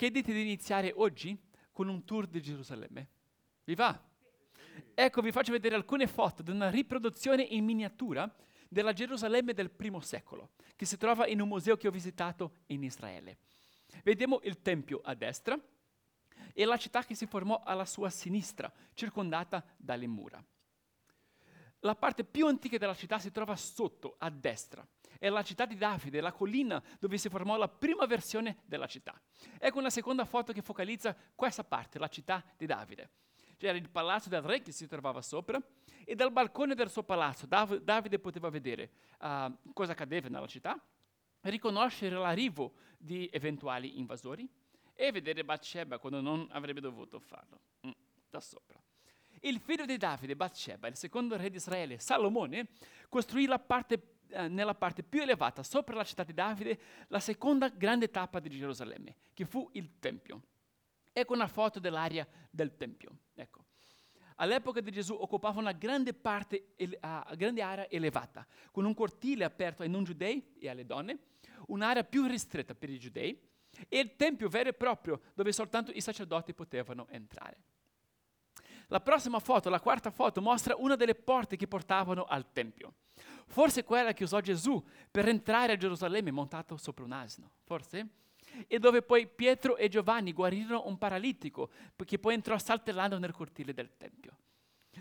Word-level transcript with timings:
Che 0.00 0.10
dite 0.10 0.32
di 0.32 0.40
iniziare 0.40 0.94
oggi 0.96 1.38
con 1.70 1.86
un 1.88 2.06
tour 2.06 2.26
di 2.26 2.40
Gerusalemme? 2.40 3.08
Vi 3.64 3.74
va? 3.74 4.02
Ecco, 4.94 5.20
vi 5.20 5.30
faccio 5.30 5.52
vedere 5.52 5.74
alcune 5.74 6.06
foto 6.06 6.42
di 6.42 6.50
una 6.50 6.70
riproduzione 6.70 7.42
in 7.42 7.66
miniatura 7.66 8.34
della 8.66 8.94
Gerusalemme 8.94 9.52
del 9.52 9.70
primo 9.70 10.00
secolo, 10.00 10.52
che 10.74 10.86
si 10.86 10.96
trova 10.96 11.26
in 11.26 11.42
un 11.42 11.48
museo 11.48 11.76
che 11.76 11.86
ho 11.86 11.90
visitato 11.90 12.60
in 12.68 12.82
Israele. 12.82 13.40
Vediamo 14.02 14.40
il 14.44 14.62
Tempio 14.62 15.02
a 15.04 15.14
destra 15.14 15.60
e 16.54 16.64
la 16.64 16.78
città 16.78 17.04
che 17.04 17.14
si 17.14 17.26
formò 17.26 17.60
alla 17.62 17.84
sua 17.84 18.08
sinistra, 18.08 18.72
circondata 18.94 19.62
dalle 19.76 20.06
mura. 20.06 20.42
La 21.80 21.94
parte 21.94 22.24
più 22.24 22.46
antica 22.46 22.78
della 22.78 22.94
città 22.94 23.18
si 23.18 23.30
trova 23.30 23.54
sotto, 23.54 24.14
a 24.16 24.30
destra. 24.30 24.82
È 25.18 25.28
la 25.28 25.42
città 25.42 25.66
di 25.66 25.76
Davide, 25.76 26.20
la 26.20 26.32
collina 26.32 26.82
dove 26.98 27.18
si 27.18 27.28
formò 27.28 27.56
la 27.56 27.68
prima 27.68 28.06
versione 28.06 28.58
della 28.64 28.86
città. 28.86 29.20
Ecco 29.58 29.78
una 29.78 29.90
seconda 29.90 30.24
foto 30.24 30.52
che 30.52 30.62
focalizza 30.62 31.16
questa 31.34 31.64
parte, 31.64 31.98
la 31.98 32.08
città 32.08 32.44
di 32.56 32.66
Davide. 32.66 33.10
C'era 33.56 33.76
il 33.76 33.90
palazzo 33.90 34.28
del 34.30 34.40
re 34.40 34.62
che 34.62 34.72
si 34.72 34.86
trovava 34.86 35.20
sopra 35.20 35.60
e 36.04 36.14
dal 36.14 36.32
balcone 36.32 36.74
del 36.74 36.88
suo 36.88 37.02
palazzo 37.02 37.44
Dav- 37.44 37.80
Davide 37.82 38.18
poteva 38.18 38.48
vedere 38.48 38.90
uh, 39.20 39.72
cosa 39.74 39.92
accadeva 39.92 40.28
nella 40.28 40.46
città, 40.46 40.82
riconoscere 41.42 42.16
l'arrivo 42.16 42.72
di 42.96 43.28
eventuali 43.30 43.98
invasori 43.98 44.48
e 44.94 45.12
vedere 45.12 45.44
Bathsheba 45.44 45.98
quando 45.98 46.20
non 46.20 46.46
avrebbe 46.50 46.80
dovuto 46.80 47.18
farlo, 47.20 47.60
mm, 47.86 47.90
da 48.28 48.40
sopra. 48.40 48.78
Il 49.40 49.58
figlio 49.58 49.86
di 49.86 49.96
Davide, 49.96 50.36
Bathsheba, 50.36 50.86
il 50.88 50.96
secondo 50.96 51.36
re 51.36 51.48
di 51.48 51.56
Israele, 51.56 51.98
Salomone, 51.98 52.68
costruì 53.08 53.48
parte, 53.64 53.94
eh, 53.94 54.02
nella 54.48 54.74
parte 54.74 55.02
più 55.02 55.22
elevata, 55.22 55.62
sopra 55.62 55.96
la 55.96 56.04
città 56.04 56.24
di 56.24 56.32
Davide, 56.32 56.78
la 57.08 57.20
seconda 57.20 57.68
grande 57.68 58.10
tappa 58.10 58.40
di 58.40 58.48
Gerusalemme, 58.50 59.16
che 59.34 59.44
fu 59.44 59.68
il 59.72 59.98
Tempio. 59.98 60.42
Ecco 61.12 61.32
una 61.32 61.48
foto 61.48 61.80
dell'area 61.80 62.26
del 62.50 62.76
Tempio. 62.76 63.10
Ecco. 63.34 63.64
All'epoca 64.36 64.80
di 64.80 64.90
Gesù 64.90 65.14
occupava 65.14 65.60
una 65.60 65.72
grande, 65.72 66.14
parte, 66.14 66.74
uh, 66.78 67.36
grande 67.36 67.60
area 67.60 67.90
elevata, 67.90 68.46
con 68.70 68.84
un 68.84 68.94
cortile 68.94 69.44
aperto 69.44 69.82
ai 69.82 69.90
non 69.90 70.04
giudei 70.04 70.54
e 70.58 70.68
alle 70.68 70.86
donne, 70.86 71.18
un'area 71.66 72.04
più 72.04 72.26
ristretta 72.26 72.74
per 72.74 72.88
i 72.88 72.98
giudei, 72.98 73.38
e 73.88 73.98
il 73.98 74.16
Tempio 74.16 74.48
vero 74.48 74.70
e 74.70 74.72
proprio, 74.72 75.20
dove 75.34 75.52
soltanto 75.52 75.90
i 75.92 76.00
sacerdoti 76.00 76.54
potevano 76.54 77.06
entrare. 77.08 77.62
La 78.90 79.00
prossima 79.00 79.38
foto, 79.38 79.70
la 79.70 79.78
quarta 79.78 80.10
foto, 80.10 80.42
mostra 80.42 80.74
una 80.76 80.96
delle 80.96 81.14
porte 81.14 81.56
che 81.56 81.68
portavano 81.68 82.24
al 82.24 82.50
Tempio. 82.52 82.94
Forse 83.46 83.84
quella 83.84 84.12
che 84.12 84.24
usò 84.24 84.40
Gesù 84.40 84.84
per 85.08 85.28
entrare 85.28 85.72
a 85.72 85.76
Gerusalemme 85.76 86.32
montato 86.32 86.76
sopra 86.76 87.04
un 87.04 87.12
asino, 87.12 87.50
forse? 87.62 88.08
E 88.66 88.78
dove 88.80 89.02
poi 89.02 89.28
Pietro 89.28 89.76
e 89.76 89.88
Giovanni 89.88 90.32
guarirono 90.32 90.86
un 90.86 90.98
paralitico 90.98 91.70
che 92.04 92.18
poi 92.18 92.34
entrò 92.34 92.58
saltellando 92.58 93.16
nel 93.18 93.32
cortile 93.32 93.72
del 93.72 93.96
Tempio. 93.96 94.36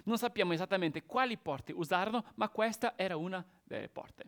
Non 0.04 0.20
sappiamo 0.20 0.54
esattamente 0.54 1.06
quali 1.06 1.36
porte 1.38 1.74
usarono, 1.74 2.26
ma 2.36 2.48
questa 2.50 2.94
era 2.96 3.18
una 3.18 3.44
delle 3.64 3.90
porte. 3.90 4.26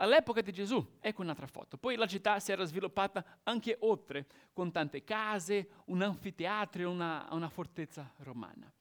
All'epoca 0.00 0.40
di 0.40 0.50
Gesù, 0.50 0.96
ecco 0.98 1.20
un'altra 1.20 1.46
foto, 1.46 1.76
poi 1.76 1.94
la 1.94 2.06
città 2.06 2.40
si 2.40 2.52
era 2.52 2.64
sviluppata 2.64 3.22
anche 3.42 3.76
oltre, 3.80 4.26
con 4.54 4.72
tante 4.72 5.04
case, 5.04 5.68
un 5.86 6.00
anfiteatro 6.00 6.90
una, 6.90 7.28
una 7.32 7.50
fortezza 7.50 8.10
romana. 8.18 8.72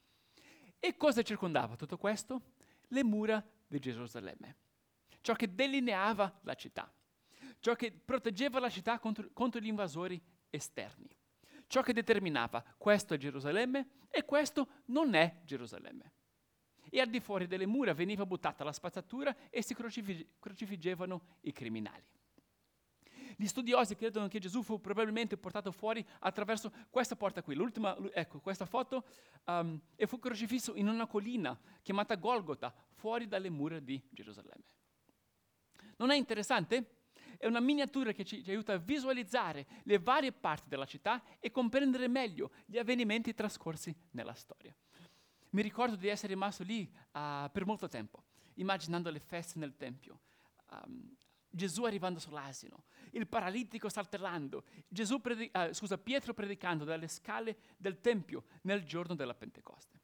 E 0.79 0.95
cosa 0.95 1.21
circondava 1.21 1.75
tutto 1.75 1.97
questo? 1.97 2.53
Le 2.87 3.03
mura 3.03 3.45
di 3.67 3.79
Gerusalemme, 3.79 4.55
ciò 5.19 5.33
che 5.33 5.53
delineava 5.53 6.39
la 6.43 6.53
città, 6.53 6.89
ciò 7.59 7.75
che 7.75 7.91
proteggeva 7.91 8.61
la 8.61 8.69
città 8.69 8.97
contro, 8.97 9.29
contro 9.33 9.59
gli 9.59 9.67
invasori 9.67 10.21
esterni, 10.49 11.13
ciò 11.67 11.81
che 11.81 11.91
determinava 11.91 12.63
questo 12.77 13.13
è 13.13 13.17
Gerusalemme 13.17 13.89
e 14.09 14.23
questo 14.23 14.69
non 14.85 15.13
è 15.15 15.41
Gerusalemme 15.43 16.13
e 16.89 16.99
al 16.99 17.09
di 17.09 17.19
fuori 17.19 17.47
delle 17.47 17.65
mura 17.65 17.93
veniva 17.93 18.25
buttata 18.25 18.63
la 18.63 18.71
spazzatura 18.71 19.35
e 19.49 19.61
si 19.61 19.75
crocifiggevano 20.39 21.21
i 21.41 21.51
criminali. 21.51 22.03
Gli 23.35 23.47
studiosi 23.47 23.95
credono 23.95 24.27
che 24.27 24.39
Gesù 24.39 24.63
fu 24.63 24.81
probabilmente 24.81 25.37
portato 25.37 25.71
fuori 25.71 26.05
attraverso 26.19 26.73
questa 26.89 27.15
porta 27.15 27.41
qui, 27.41 27.55
l'ultima, 27.55 27.95
ecco, 28.11 28.41
questa 28.41 28.65
foto, 28.65 29.05
um, 29.45 29.79
e 29.95 30.07
fu 30.07 30.19
crocifisso 30.19 30.75
in 30.75 30.89
una 30.89 31.07
collina 31.07 31.57
chiamata 31.81 32.15
Golgota, 32.15 32.73
fuori 32.95 33.29
dalle 33.29 33.49
mura 33.49 33.79
di 33.79 34.01
Gerusalemme. 34.09 34.65
Non 35.95 36.11
è 36.11 36.15
interessante? 36.15 36.97
È 37.37 37.45
una 37.45 37.61
miniatura 37.61 38.11
che 38.11 38.25
ci, 38.25 38.43
ci 38.43 38.49
aiuta 38.49 38.73
a 38.73 38.77
visualizzare 38.77 39.65
le 39.83 39.99
varie 39.99 40.33
parti 40.33 40.67
della 40.67 40.85
città 40.85 41.23
e 41.39 41.49
comprendere 41.49 42.09
meglio 42.09 42.51
gli 42.65 42.77
avvenimenti 42.77 43.33
trascorsi 43.33 43.95
nella 44.11 44.33
storia 44.33 44.75
mi 45.51 45.61
ricordo 45.61 45.95
di 45.95 46.07
essere 46.07 46.33
rimasto 46.33 46.63
lì 46.63 46.91
uh, 47.13 47.49
per 47.51 47.65
molto 47.65 47.87
tempo, 47.87 48.23
immaginando 48.55 49.09
le 49.09 49.19
feste 49.19 49.57
nel 49.59 49.75
Tempio. 49.75 50.19
Um, 50.71 51.15
Gesù 51.51 51.83
arrivando 51.83 52.19
sull'asino, 52.19 52.83
il 53.11 53.27
paralitico 53.27 53.89
saltellando, 53.89 54.65
predi- 55.21 55.49
uh, 55.51 55.73
scusa, 55.73 55.97
Pietro 55.97 56.33
predicando 56.33 56.83
dalle 56.83 57.07
scale 57.07 57.57
del 57.77 57.99
Tempio 58.01 58.45
nel 58.61 58.83
giorno 58.83 59.15
della 59.15 59.33
Pentecoste. 59.33 59.99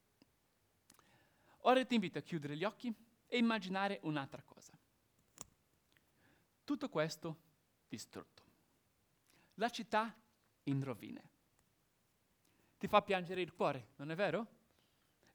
Ora 1.60 1.84
ti 1.86 1.96
invito 1.96 2.18
a 2.18 2.22
chiudere 2.22 2.56
gli 2.56 2.64
occhi 2.64 2.94
e 3.28 3.38
immaginare 3.38 4.00
un'altra 4.04 4.42
cosa. 4.42 4.78
Tutto 6.64 6.90
questo 6.90 7.38
distrutto. 7.88 8.44
La 9.56 9.70
città 9.70 10.14
in 10.64 10.84
rovine. 10.84 11.30
Ti 12.78 12.88
fa 12.88 13.02
piangere 13.02 13.42
il 13.42 13.54
cuore, 13.54 13.90
non 13.98 14.12
è 14.12 14.16
vero? 14.16 14.55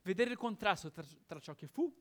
Vedere 0.03 0.31
il 0.31 0.37
contrasto 0.37 0.91
tra, 0.91 1.03
tra 1.25 1.39
ciò 1.39 1.53
che 1.53 1.67
fu 1.67 1.93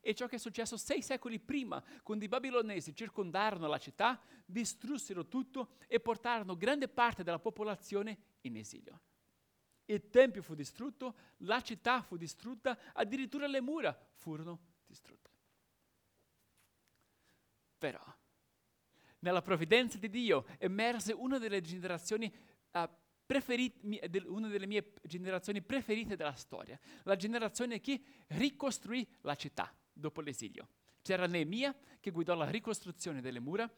e 0.00 0.14
ciò 0.14 0.26
che 0.26 0.36
è 0.36 0.38
successo 0.38 0.76
sei 0.76 1.02
secoli 1.02 1.40
prima, 1.40 1.82
quando 2.02 2.24
i 2.24 2.28
babilonesi 2.28 2.94
circondarono 2.94 3.66
la 3.66 3.78
città, 3.78 4.20
distrussero 4.44 5.26
tutto 5.26 5.70
e 5.88 5.98
portarono 6.00 6.56
grande 6.56 6.88
parte 6.88 7.24
della 7.24 7.38
popolazione 7.38 8.18
in 8.42 8.56
esilio. 8.56 9.00
Il 9.86 10.08
Tempio 10.10 10.42
fu 10.42 10.54
distrutto, 10.54 11.14
la 11.38 11.60
città 11.60 12.02
fu 12.02 12.16
distrutta, 12.16 12.78
addirittura 12.92 13.46
le 13.46 13.60
mura 13.60 13.96
furono 14.14 14.60
distrutte. 14.86 15.30
Però, 17.78 18.02
nella 19.20 19.42
provvidenza 19.42 19.98
di 19.98 20.08
Dio 20.08 20.46
emerse 20.58 21.12
una 21.12 21.38
delle 21.38 21.60
generazioni 21.60 22.32
uh, 22.72 22.88
una 24.26 24.48
delle 24.48 24.66
mie 24.66 24.92
generazioni 25.02 25.60
preferite 25.62 26.16
della 26.16 26.34
storia, 26.34 26.78
la 27.02 27.16
generazione 27.16 27.80
che 27.80 28.00
ricostruì 28.28 29.06
la 29.22 29.34
città 29.34 29.74
dopo 29.92 30.20
l'esilio. 30.20 30.68
C'era 31.02 31.26
Neemia 31.26 31.74
che 32.00 32.10
guidò 32.10 32.34
la 32.34 32.50
ricostruzione 32.50 33.20
delle 33.20 33.40
mura, 33.40 33.70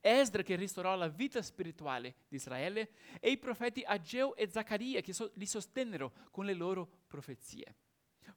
Esdra 0.00 0.42
che 0.42 0.56
restaurò 0.56 0.94
la 0.96 1.08
vita 1.08 1.42
spirituale 1.42 2.14
di 2.28 2.36
Israele 2.36 2.92
e 3.20 3.30
i 3.30 3.38
profeti 3.38 3.82
Ageo 3.82 4.34
e 4.36 4.48
Zaccaria 4.48 5.00
che 5.00 5.12
so- 5.12 5.30
li 5.34 5.46
sostennero 5.46 6.12
con 6.30 6.44
le 6.44 6.54
loro 6.54 6.88
profezie. 7.06 7.74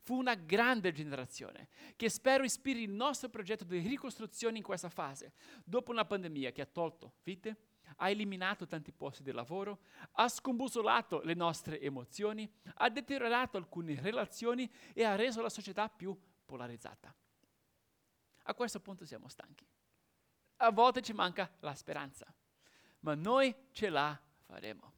Fu 0.02 0.16
una 0.16 0.36
grande 0.36 0.92
generazione 0.92 1.70
che 1.96 2.10
spero 2.10 2.44
ispiri 2.44 2.84
il 2.84 2.92
nostro 2.92 3.30
progetto 3.30 3.64
di 3.64 3.80
ricostruzione 3.80 4.58
in 4.58 4.64
questa 4.64 4.90
fase, 4.90 5.34
dopo 5.64 5.92
una 5.92 6.06
pandemia 6.06 6.52
che 6.52 6.62
ha 6.62 6.66
tolto 6.66 7.14
vite, 7.24 7.56
ha 7.98 8.10
eliminato 8.10 8.66
tanti 8.66 8.92
posti 8.92 9.24
di 9.24 9.32
lavoro, 9.32 9.80
ha 10.14 10.28
scombussolato 10.28 11.22
le 11.22 11.34
nostre 11.34 11.80
emozioni, 11.80 12.50
ha 12.76 12.90
deteriorato 12.90 13.58
alcune 13.58 14.00
relazioni 14.02 14.70
e 14.94 15.04
ha 15.04 15.16
reso 15.16 15.42
la 15.42 15.50
società 15.50 15.90
più 15.90 16.18
polarizzata. 16.46 17.14
A 18.44 18.54
questo 18.54 18.80
punto 18.80 19.06
siamo 19.06 19.28
stanchi. 19.28 19.66
A 20.58 20.72
volte 20.72 21.02
ci 21.02 21.14
manca 21.14 21.52
la 21.60 21.74
speranza, 21.74 22.34
ma 23.00 23.16
noi 23.16 23.54
ce 23.72 23.90
la 23.90 24.20
faremo. 24.46 24.94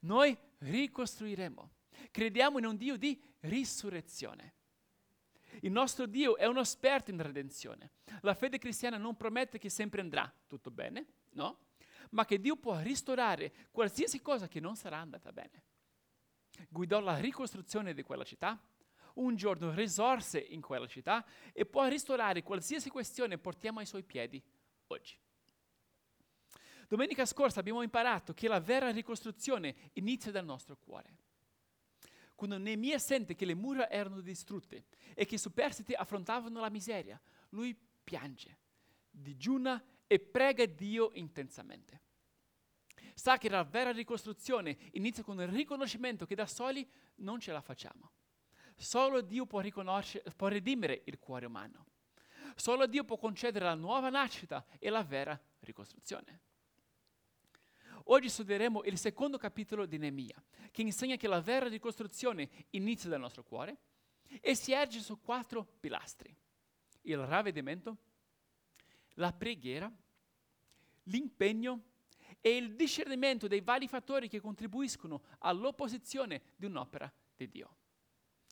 Noi 0.00 0.36
ricostruiremo. 0.58 1.70
Crediamo 2.10 2.58
in 2.58 2.66
un 2.66 2.76
Dio 2.76 2.96
di 2.96 3.22
risurrezione. 3.40 4.54
Il 5.60 5.72
nostro 5.72 6.06
Dio 6.06 6.36
è 6.36 6.46
uno 6.46 6.60
esperto 6.60 7.10
in 7.10 7.20
redenzione. 7.20 7.92
La 8.22 8.34
fede 8.34 8.58
cristiana 8.58 8.96
non 8.96 9.16
promette 9.16 9.58
che 9.58 9.68
sempre 9.68 10.00
andrà 10.00 10.32
tutto 10.46 10.70
bene, 10.70 11.06
no? 11.30 11.58
Ma 12.10 12.24
che 12.24 12.40
Dio 12.40 12.56
può 12.56 12.78
ristorare 12.80 13.52
qualsiasi 13.70 14.20
cosa 14.20 14.48
che 14.48 14.60
non 14.60 14.76
sarà 14.76 14.98
andata 14.98 15.32
bene. 15.32 15.62
Guidò 16.68 17.00
la 17.00 17.18
ricostruzione 17.18 17.94
di 17.94 18.02
quella 18.02 18.24
città, 18.24 18.60
un 19.14 19.34
giorno 19.36 19.72
risorse 19.74 20.38
in 20.38 20.60
quella 20.60 20.86
città 20.86 21.24
e 21.52 21.66
può 21.66 21.86
ristorare 21.86 22.42
qualsiasi 22.42 22.90
questione 22.90 23.38
portiamo 23.38 23.80
ai 23.80 23.86
suoi 23.86 24.02
piedi 24.02 24.42
oggi. 24.88 25.18
Domenica 26.88 27.24
scorsa 27.24 27.60
abbiamo 27.60 27.82
imparato 27.82 28.34
che 28.34 28.48
la 28.48 28.60
vera 28.60 28.90
ricostruzione 28.90 29.90
inizia 29.92 30.32
dal 30.32 30.44
nostro 30.44 30.76
cuore. 30.76 31.18
Quando 32.34 32.58
Neemia 32.58 32.98
sente 32.98 33.36
che 33.36 33.44
le 33.44 33.54
mura 33.54 33.88
erano 33.88 34.20
distrutte 34.20 34.86
e 35.14 35.24
che 35.24 35.36
i 35.36 35.38
superstiti 35.38 35.92
affrontavano 35.92 36.58
la 36.58 36.70
miseria, 36.70 37.20
lui 37.50 37.76
piange, 38.02 38.58
digiuna 39.10 39.82
e 40.12 40.18
prega 40.18 40.66
Dio 40.66 41.12
intensamente. 41.14 42.02
sa 43.14 43.38
che 43.38 43.48
la 43.48 43.62
vera 43.62 43.92
ricostruzione 43.92 44.76
inizia 44.92 45.22
con 45.22 45.40
il 45.40 45.46
riconoscimento 45.46 46.26
che 46.26 46.34
da 46.34 46.46
soli 46.46 46.84
non 47.16 47.38
ce 47.38 47.52
la 47.52 47.60
facciamo. 47.60 48.10
Solo 48.74 49.20
Dio 49.20 49.46
può, 49.46 49.62
può 50.34 50.48
redimere 50.48 51.02
il 51.04 51.20
cuore 51.20 51.46
umano. 51.46 51.86
Solo 52.56 52.88
Dio 52.88 53.04
può 53.04 53.18
concedere 53.18 53.66
la 53.66 53.74
nuova 53.74 54.08
nascita 54.08 54.66
e 54.80 54.90
la 54.90 55.04
vera 55.04 55.40
ricostruzione. 55.60 56.40
Oggi 58.06 58.28
studieremo 58.28 58.82
il 58.84 58.98
secondo 58.98 59.38
capitolo 59.38 59.86
di 59.86 59.98
Neemia, 59.98 60.42
che 60.72 60.82
insegna 60.82 61.14
che 61.14 61.28
la 61.28 61.40
vera 61.40 61.68
ricostruzione 61.68 62.48
inizia 62.70 63.08
dal 63.08 63.20
nostro 63.20 63.44
cuore 63.44 63.76
e 64.40 64.56
si 64.56 64.72
erge 64.72 64.98
su 64.98 65.20
quattro 65.20 65.64
pilastri. 65.78 66.34
Il 67.02 67.18
ravvedimento, 67.18 67.96
la 69.20 69.32
preghiera, 69.32 69.92
l'impegno 71.04 71.84
e 72.40 72.56
il 72.56 72.74
discernimento 72.74 73.46
dei 73.46 73.60
vari 73.60 73.86
fattori 73.86 74.28
che 74.28 74.40
contribuiscono 74.40 75.22
all'opposizione 75.40 76.42
di 76.56 76.64
un'opera 76.64 77.12
di 77.36 77.48
Dio. 77.48 77.76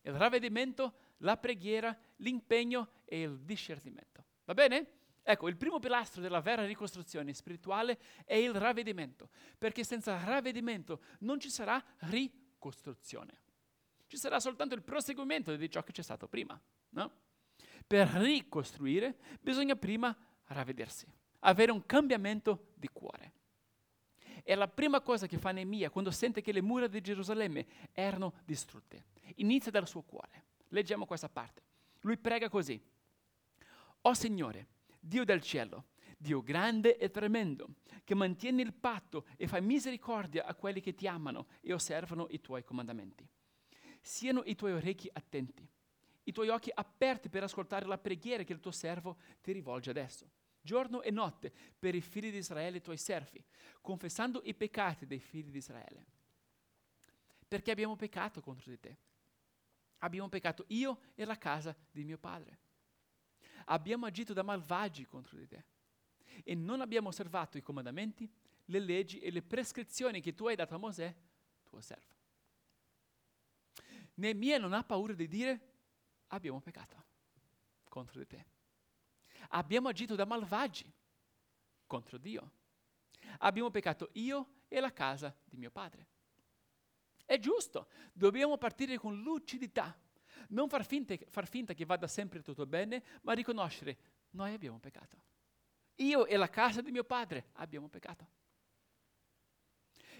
Il 0.03 0.13
ravvedimento, 0.13 0.95
la 1.19 1.37
preghiera, 1.39 1.99
l'impegno 2.17 2.91
e 3.05 3.23
il 3.23 3.41
discernimento. 3.41 4.25
Va 4.45 4.55
bene? 4.55 4.97
Ecco, 5.23 5.49
il 5.49 5.57
primo 5.57 5.79
pilastro 5.79 6.23
della 6.23 6.41
vera 6.41 6.65
ricostruzione 6.65 7.35
spirituale 7.35 7.99
è 8.25 8.35
il 8.35 8.55
ravvedimento, 8.55 9.31
perché 9.57 9.85
senza 9.85 10.23
ravvedimento 10.23 11.01
non 11.21 11.41
ci 11.41 11.51
sarà 11.51 11.83
ricostruzione. 12.01 13.41
Ci 14.07 14.17
sarà 14.17 14.39
soltanto 14.39 14.75
il 14.75 14.83
proseguimento 14.83 15.55
di 15.55 15.71
ciò 15.71 15.83
che 15.83 15.93
c'è 15.93 16.03
stato 16.03 16.29
prima. 16.29 16.59
No? 16.91 17.13
Per 17.87 18.07
ricostruire 18.09 19.19
bisogna 19.41 19.77
prima 19.77 20.17
ravvedersi, 20.49 21.07
avere 21.41 21.73
un 21.73 21.85
cambiamento 21.85 22.69
di 22.75 22.89
cuore. 22.93 23.33
E 24.43 24.55
la 24.55 24.69
prima 24.69 25.01
cosa 25.01 25.27
che 25.27 25.39
fa 25.39 25.53
Neemia 25.53 25.91
quando 25.91 26.11
sente 26.11 26.41
che 26.41 26.53
le 26.53 26.63
mura 26.63 26.87
di 26.87 27.01
Gerusalemme 27.01 27.67
erano 27.93 28.35
distrutte. 28.45 29.05
Inizia 29.37 29.71
dal 29.71 29.87
suo 29.87 30.03
cuore. 30.03 30.45
Leggiamo 30.69 31.07
questa 31.07 31.29
parte. 31.29 31.63
Lui 32.01 32.17
prega 32.17 32.49
così. 32.49 32.81
O 34.03 34.15
Signore, 34.15 34.69
Dio 34.99 35.25
del 35.25 35.43
cielo, 35.43 35.87
Dio 36.17 36.43
grande 36.43 36.97
e 36.97 37.11
tremendo, 37.11 37.75
che 38.05 38.15
mantieni 38.15 38.63
il 38.63 38.73
patto 38.73 39.27
e 39.37 39.47
fai 39.47 39.61
misericordia 39.61 40.47
a 40.47 40.55
quelli 40.55 40.81
che 40.81 40.95
ti 40.95 41.07
amano 41.07 41.49
e 41.61 41.73
osservano 41.73 42.27
i 42.31 42.41
tuoi 42.41 42.65
comandamenti. 42.65 43.29
Siano 44.01 44.43
i 44.45 44.55
tuoi 44.55 44.73
orecchi 44.73 45.11
attenti, 45.13 45.69
i 46.23 46.33
tuoi 46.33 46.49
occhi 46.49 46.71
aperti 46.73 47.29
per 47.29 47.43
ascoltare 47.43 47.87
la 47.87 47.99
preghiera 47.99 48.45
che 48.45 48.53
il 48.53 48.61
tuo 48.61 48.71
servo 48.71 49.19
ti 49.43 49.53
rivolge 49.53 49.91
adesso 49.91 50.31
giorno 50.69 51.01
e 51.01 51.11
notte 51.11 51.51
per 51.79 51.95
i 51.95 52.03
figli 52.03 52.31
di 52.31 52.37
Israele, 52.37 52.77
i 52.77 52.83
tuoi 52.83 52.99
servi, 52.99 53.43
confessando 53.81 54.43
i 54.45 54.55
peccati 54.55 55.07
dei 55.07 55.19
figli 55.19 55.51
di 55.51 55.57
Israele. 55.57 56.07
Perché 57.49 57.71
abbiamo 57.71 57.97
peccato 57.97 58.43
contro 58.43 58.71
di 58.71 58.79
te. 58.79 58.97
Abbiamo 60.01 60.29
peccato 60.29 60.65
io 60.69 61.01
e 61.15 61.25
la 61.25 61.39
casa 61.39 61.75
di 61.91 62.05
mio 62.05 62.19
padre. 62.19 62.59
Abbiamo 63.65 64.05
agito 64.05 64.35
da 64.35 64.43
malvagi 64.43 65.07
contro 65.07 65.39
di 65.39 65.47
te 65.47 65.65
e 66.45 66.55
non 66.55 66.83
abbiamo 66.83 67.09
osservato 67.09 67.57
i 67.57 67.63
comandamenti, 67.63 68.31
le 68.67 68.79
leggi 68.79 69.19
e 69.19 69.31
le 69.31 69.43
prescrizioni 69.43 70.21
che 70.21 70.35
tu 70.35 70.47
hai 70.47 70.55
dato 70.55 70.75
a 70.75 70.79
Mosè, 70.79 71.15
tuo 71.65 71.81
servo. 71.81 72.15
Neemia 74.15 74.59
non 74.59 74.75
ha 74.75 74.85
paura 74.85 75.15
di 75.15 75.27
dire 75.27 75.61
abbiamo 76.29 76.61
peccato 76.61 77.05
contro 77.89 78.19
di 78.21 78.27
te. 78.27 78.58
Abbiamo 79.49 79.89
agito 79.89 80.15
da 80.15 80.25
malvagi 80.25 80.93
contro 81.87 82.19
Dio. 82.19 82.53
Abbiamo 83.39 83.71
peccato 83.71 84.11
io 84.13 84.63
e 84.69 84.81
la 84.81 84.93
casa 84.93 85.35
di 85.45 85.57
mio 85.57 85.71
padre. 85.71 86.07
È 87.25 87.39
giusto, 87.39 87.89
dobbiamo 88.13 88.57
partire 88.57 88.97
con 88.97 89.21
lucidità, 89.21 89.97
non 90.49 90.69
far 90.69 90.85
finta, 90.85 91.15
far 91.29 91.47
finta 91.47 91.75
che 91.75 91.85
vada 91.85 92.07
sempre 92.07 92.43
tutto 92.43 92.67
bene, 92.67 93.03
ma 93.23 93.33
riconoscere, 93.33 93.99
noi 94.31 94.55
abbiamo 94.55 94.79
peccato. 94.79 95.23
Io 95.97 96.27
e 96.27 96.37
la 96.37 96.49
casa 96.49 96.81
di 96.81 96.91
mio 96.91 97.05
padre 97.05 97.51
abbiamo 97.55 97.89
peccato. 97.89 98.37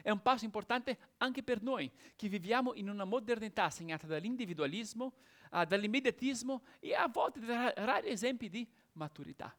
È 0.03 0.11
un 0.11 0.23
passo 0.23 0.45
importante 0.45 1.15
anche 1.19 1.43
per 1.43 1.63
noi 1.63 1.91
che 2.15 2.29
viviamo 2.29 2.75
in 2.75 2.89
una 2.89 3.05
modernità 3.05 3.69
segnata 3.71 4.07
dall'individualismo, 4.07 5.15
uh, 5.51 5.65
dall'immediatismo 5.65 6.63
e 6.79 6.95
a 6.95 7.09
volte 7.09 7.41
da 7.41 7.73
rari 7.75 8.09
esempi 8.09 8.49
di 8.49 8.69
maturità. 8.99 9.57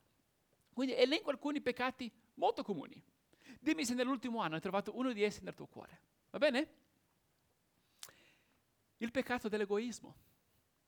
Quindi 0.72 0.96
elenco 0.96 1.32
alcuni 1.32 1.62
peccati 1.62 2.12
molto 2.36 2.64
comuni. 2.64 3.02
Dimmi 3.60 3.86
se 3.86 3.96
nell'ultimo 3.96 4.40
anno 4.42 4.56
hai 4.56 4.62
trovato 4.62 4.96
uno 4.96 5.12
di 5.12 5.24
essi 5.24 5.44
nel 5.44 5.56
tuo 5.56 5.66
cuore. 5.66 6.02
Va 6.30 6.38
bene? 6.38 6.74
Il 8.98 9.12
peccato 9.12 9.50
dell'egoismo. 9.50 10.28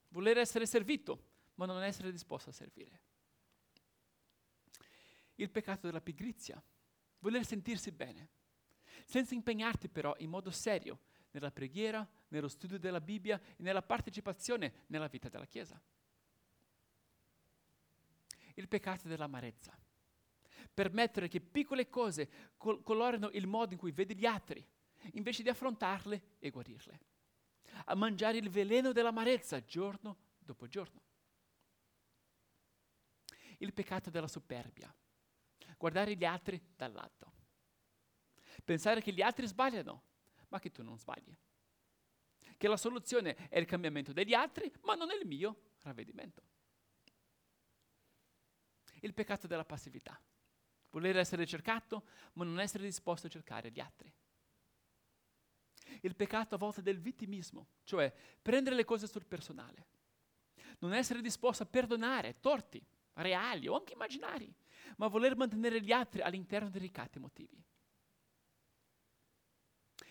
Voler 0.10 0.38
essere 0.38 0.66
servito, 0.66 1.30
ma 1.56 1.66
non 1.66 1.82
essere 1.82 2.12
disposto 2.12 2.50
a 2.50 2.54
servire. 2.54 3.02
Il 5.36 5.50
peccato 5.50 5.88
della 5.88 6.02
pigrizia. 6.02 6.62
Voler 7.20 7.46
sentirsi 7.46 7.92
bene, 7.92 8.30
senza 9.06 9.34
impegnarti 9.34 9.90
però 9.90 10.14
in 10.18 10.30
modo 10.30 10.52
serio 10.52 11.00
nella 11.32 11.52
preghiera, 11.52 12.08
nello 12.30 12.48
studio 12.48 12.78
della 12.78 13.00
Bibbia 13.00 13.40
e 13.40 13.62
nella 13.62 13.82
partecipazione 13.82 14.86
nella 14.88 15.08
vita 15.08 15.30
della 15.30 15.46
Chiesa 15.46 15.82
il 18.62 18.68
peccato 18.68 19.08
dell'amarezza. 19.08 19.78
Permettere 20.74 21.28
che 21.28 21.42
piccole 21.42 21.90
cose 21.90 22.54
col- 22.56 22.82
colorino 22.84 23.30
il 23.32 23.48
modo 23.48 23.74
in 23.74 23.80
cui 23.80 23.92
vedi 23.92 24.16
gli 24.16 24.26
altri, 24.26 24.66
invece 25.14 25.44
di 25.44 25.50
affrontarle 25.50 26.36
e 26.40 26.50
guarirle. 26.50 27.00
A 27.86 27.96
mangiare 27.96 28.38
il 28.38 28.50
veleno 28.50 28.92
dell'amarezza 28.92 29.64
giorno 29.66 30.18
dopo 30.38 30.68
giorno. 30.68 31.02
Il 33.58 33.74
peccato 33.74 34.10
della 34.10 34.28
superbia. 34.28 34.94
Guardare 35.78 36.16
gli 36.16 36.26
altri 36.26 36.62
dall'alto. 36.76 37.34
Pensare 38.64 39.02
che 39.02 39.12
gli 39.12 39.22
altri 39.22 39.48
sbagliano, 39.48 40.04
ma 40.50 40.60
che 40.60 40.72
tu 40.72 40.84
non 40.84 40.98
sbagli. 40.98 41.36
Che 42.56 42.68
la 42.68 42.78
soluzione 42.78 43.50
è 43.50 43.58
il 43.58 43.66
cambiamento 43.66 44.14
degli 44.14 44.34
altri, 44.34 44.72
ma 44.84 44.94
non 44.94 45.10
il 45.10 45.26
mio 45.26 45.72
ravvedimento 45.82 46.51
il 49.02 49.14
peccato 49.14 49.48
della 49.48 49.66
passività. 49.66 50.20
Voler 50.92 51.18
essere 51.18 51.46
cercato, 51.46 52.06
ma 52.34 52.44
non 52.44 52.60
essere 52.60 52.84
disposto 52.84 53.28
a 53.28 53.30
cercare 53.30 53.72
gli 53.72 53.80
altri. 53.80 54.12
Il 56.02 56.16
peccato 56.16 56.56
a 56.56 56.58
volte 56.58 56.82
del 56.82 57.00
vittimismo, 57.00 57.68
cioè 57.84 58.14
prendere 58.42 58.76
le 58.76 58.86
cose 58.86 59.08
sul 59.08 59.26
personale. 59.26 59.88
Non 60.80 60.94
essere 60.94 61.22
disposto 61.22 61.64
a 61.64 61.68
perdonare 61.68 62.40
torti 62.40 62.84
reali 63.14 63.68
o 63.68 63.76
anche 63.76 63.94
immaginari, 63.94 64.54
ma 64.98 65.08
voler 65.08 65.36
mantenere 65.36 65.82
gli 65.82 65.92
altri 65.92 66.22
all'interno 66.22 66.70
dei 66.70 66.82
ricatti 66.82 67.20
motivi. 67.20 67.62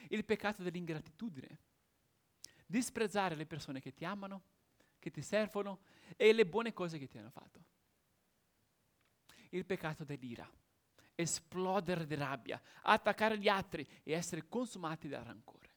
Il 0.09 0.25
peccato 0.25 0.63
dell'ingratitudine. 0.63 1.59
Disprezzare 2.67 3.35
le 3.35 3.47
persone 3.47 3.81
che 3.81 3.93
ti 3.93 4.05
amano, 4.05 4.43
che 4.99 5.11
ti 5.11 5.23
servono 5.23 5.81
e 6.17 6.33
le 6.33 6.47
buone 6.47 6.73
cose 6.73 6.99
che 6.99 7.09
ti 7.09 7.19
hanno 7.19 7.31
fatto 7.31 7.70
il 9.51 9.65
peccato 9.65 10.05
dell'ira, 10.05 10.49
esplodere 11.15 12.07
di 12.07 12.15
rabbia, 12.15 12.61
attaccare 12.83 13.39
gli 13.39 13.49
altri 13.49 13.87
e 14.03 14.13
essere 14.13 14.49
consumati 14.49 15.09
dal 15.09 15.25
rancore. 15.25 15.69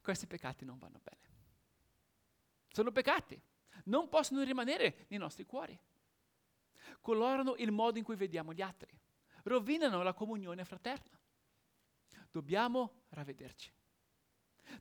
Questi 0.00 0.26
peccati 0.26 0.64
non 0.64 0.78
vanno 0.78 1.00
bene. 1.02 1.24
Sono 2.68 2.92
peccati, 2.92 3.40
non 3.84 4.08
possono 4.08 4.42
rimanere 4.42 5.06
nei 5.08 5.18
nostri 5.18 5.44
cuori. 5.44 5.78
Colorano 7.00 7.56
il 7.56 7.72
modo 7.72 7.98
in 7.98 8.04
cui 8.04 8.16
vediamo 8.16 8.52
gli 8.52 8.62
altri, 8.62 8.96
rovinano 9.44 10.02
la 10.02 10.12
comunione 10.12 10.64
fraterna. 10.64 11.18
Dobbiamo 12.30 13.02
ravvederci. 13.08 13.72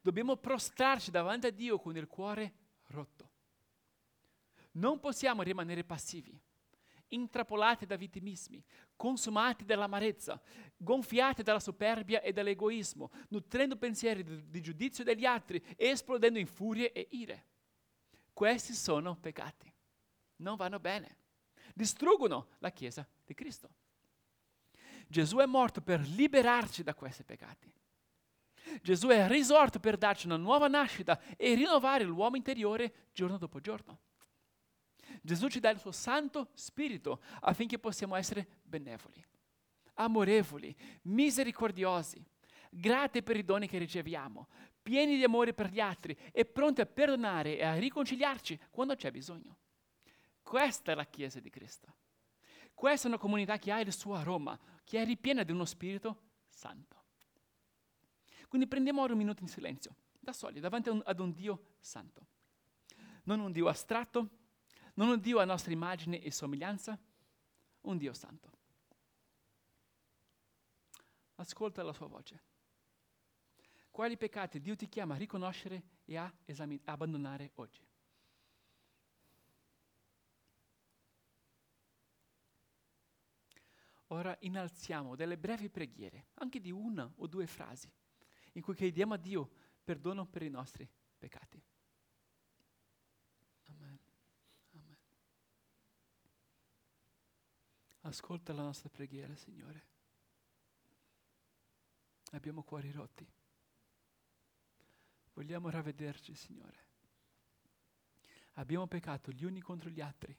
Dobbiamo 0.02 0.36
prostrarci 0.36 1.12
davanti 1.12 1.48
a 1.48 1.52
Dio 1.52 1.80
con 1.80 1.96
il 1.96 2.08
cuore 2.08 2.54
rotto. 2.88 3.25
Non 4.76 5.00
possiamo 5.00 5.42
rimanere 5.42 5.84
passivi, 5.84 6.38
intrappolati 7.10 7.86
da 7.86 7.96
vittimismi, 7.96 8.64
consumati 8.96 9.64
dall'amarezza, 9.64 10.42
gonfiati 10.76 11.44
dalla 11.44 11.60
superbia 11.60 12.22
e 12.22 12.34
dall'egoismo, 12.34 13.12
nutrendo 13.30 13.78
pensieri 13.78 14.24
di, 14.24 14.50
di 14.50 14.62
giudizio 14.62 15.04
degli 15.04 15.26
altri 15.26 15.64
e 15.76 15.88
esplodendo 15.88 16.40
in 16.40 16.48
furie 16.48 16.92
e 16.92 17.08
ire. 17.12 17.46
Questi 18.34 18.74
sono 18.74 19.16
peccati. 19.16 19.72
Non 20.38 20.58
vanno 20.58 20.80
bene. 20.80 21.18
Distruggono 21.74 22.48
la 22.60 22.72
Chiesa 22.72 23.08
di 23.24 23.34
Cristo. 23.34 23.70
Gesù 25.08 25.38
è 25.38 25.46
morto 25.46 25.82
per 25.82 26.02
liberarci 26.02 26.84
da 26.84 26.94
questi 26.94 27.24
peccati. 27.24 27.72
Gesù 28.82 29.08
è 29.08 29.28
risorto 29.28 29.80
per 29.80 29.98
darci 29.98 30.26
una 30.26 30.38
nuova 30.38 30.68
nascita 30.68 31.20
e 31.38 31.54
rinnovare 31.54 32.04
l'uomo 32.04 32.36
interiore 32.36 33.10
giorno 33.14 33.38
dopo 33.38 33.62
giorno. 33.62 34.00
Gesù 35.26 35.48
ci 35.48 35.60
dà 35.60 35.72
il 35.72 35.80
suo 35.80 35.92
Santo 35.92 36.52
Spirito 36.54 37.22
affinché 37.42 37.80
possiamo 37.80 38.16
essere 38.16 38.60
benevoli, 38.62 39.26
amorevoli, 39.96 40.74
misericordiosi, 41.04 42.24
grati 42.70 43.24
per 43.24 43.36
i 43.36 43.44
doni 43.44 43.68
che 43.68 43.80
riceviamo, 43.80 44.48
pieni 44.84 45.18
di 45.18 45.24
amore 45.24 45.56
per 45.56 45.72
gli 45.72 45.80
altri 45.80 46.16
e 46.32 46.46
pronti 46.46 46.82
a 46.82 46.86
perdonare 46.86 47.58
e 47.58 47.64
a 47.64 47.74
riconciliarci 47.74 48.60
quando 48.70 48.96
c'è 48.96 49.10
bisogno. 49.10 49.58
Questa 50.44 50.92
è 50.92 50.96
la 50.96 51.06
Chiesa 51.06 51.40
di 51.40 51.50
Cristo. 51.50 51.96
Questa 52.76 53.08
è 53.08 53.10
una 53.10 53.18
comunità 53.18 53.58
che 53.58 53.72
ha 53.72 53.80
il 53.80 53.92
suo 53.92 54.14
aroma, 54.14 54.58
che 54.84 55.02
è 55.02 55.06
ripiena 55.06 55.42
di 55.42 55.52
uno 55.52 55.66
Spirito 55.66 56.22
Santo. 56.48 57.04
Quindi 58.48 58.68
prendiamo 58.68 59.02
ora 59.02 59.14
un 59.14 59.18
minuto 59.18 59.42
in 59.42 59.48
silenzio, 59.48 59.96
da 60.20 60.34
soli, 60.34 60.60
davanti 60.60 60.90
ad 61.04 61.20
un 61.20 61.34
Dio 61.34 61.78
santo. 61.80 62.28
Non 63.24 63.40
un 63.40 63.52
Dio 63.52 63.68
astratto, 63.68 64.44
non 64.96 65.10
un 65.10 65.20
Dio 65.20 65.40
a 65.40 65.46
nostra 65.46 65.72
immagine 65.72 66.22
e 66.22 66.32
somiglianza, 66.32 67.00
un 67.82 67.98
Dio 67.98 68.14
santo. 68.14 68.52
Ascolta 71.36 71.84
la 71.84 71.94
sua 71.94 72.08
voce. 72.08 72.44
Quali 73.92 74.18
peccati 74.18 74.60
Dio 74.60 74.76
ti 74.76 74.90
chiama 74.90 75.16
a 75.16 75.18
riconoscere 75.18 75.84
e 76.06 76.18
a 76.18 76.32
esamin- 76.46 76.82
abbandonare 76.86 77.52
oggi? 77.56 77.86
Ora 84.10 84.36
innalziamo 84.42 85.16
delle 85.16 85.38
brevi 85.38 85.70
preghiere, 85.70 86.28
anche 86.36 86.60
di 86.60 86.72
una 86.72 87.12
o 87.18 87.28
due 87.28 87.48
frasi, 87.48 87.92
in 88.54 88.62
cui 88.62 88.76
chiediamo 88.76 89.14
a 89.14 89.18
Dio 89.18 89.50
perdono 89.84 90.26
per 90.26 90.44
i 90.44 90.50
nostri 90.50 90.88
peccati. 91.18 91.62
Amen. 93.70 94.00
Amen. 94.74 94.98
Ascolta 98.06 98.54
la 98.54 98.62
nostra 98.62 98.90
preghiera, 98.90 99.36
Signore. 99.36 99.84
Abbiamo 102.32 102.62
cuori 102.64 102.92
rotti. 102.92 103.28
Vogliamo 105.34 105.70
ravvederci, 105.70 106.36
Signore. 106.36 106.84
Abbiamo 108.54 108.86
peccato 108.88 109.32
gli 109.32 109.44
uni 109.44 109.60
contro 109.60 109.90
gli 109.90 110.02
altri 110.02 110.38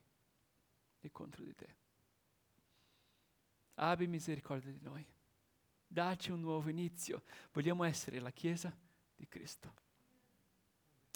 e 1.01 1.11
contro 1.11 1.43
di 1.43 1.55
te. 1.55 1.77
Abbi 3.75 4.07
misericordia 4.07 4.71
di 4.71 4.81
noi. 4.81 5.05
Dacci 5.89 6.31
un 6.31 6.41
nuovo 6.41 6.69
inizio. 6.69 7.25
Vogliamo 7.53 7.83
essere 7.83 8.21
la 8.21 8.31
Chiesa 8.31 8.75
di 9.15 9.27
Cristo. 9.27 9.75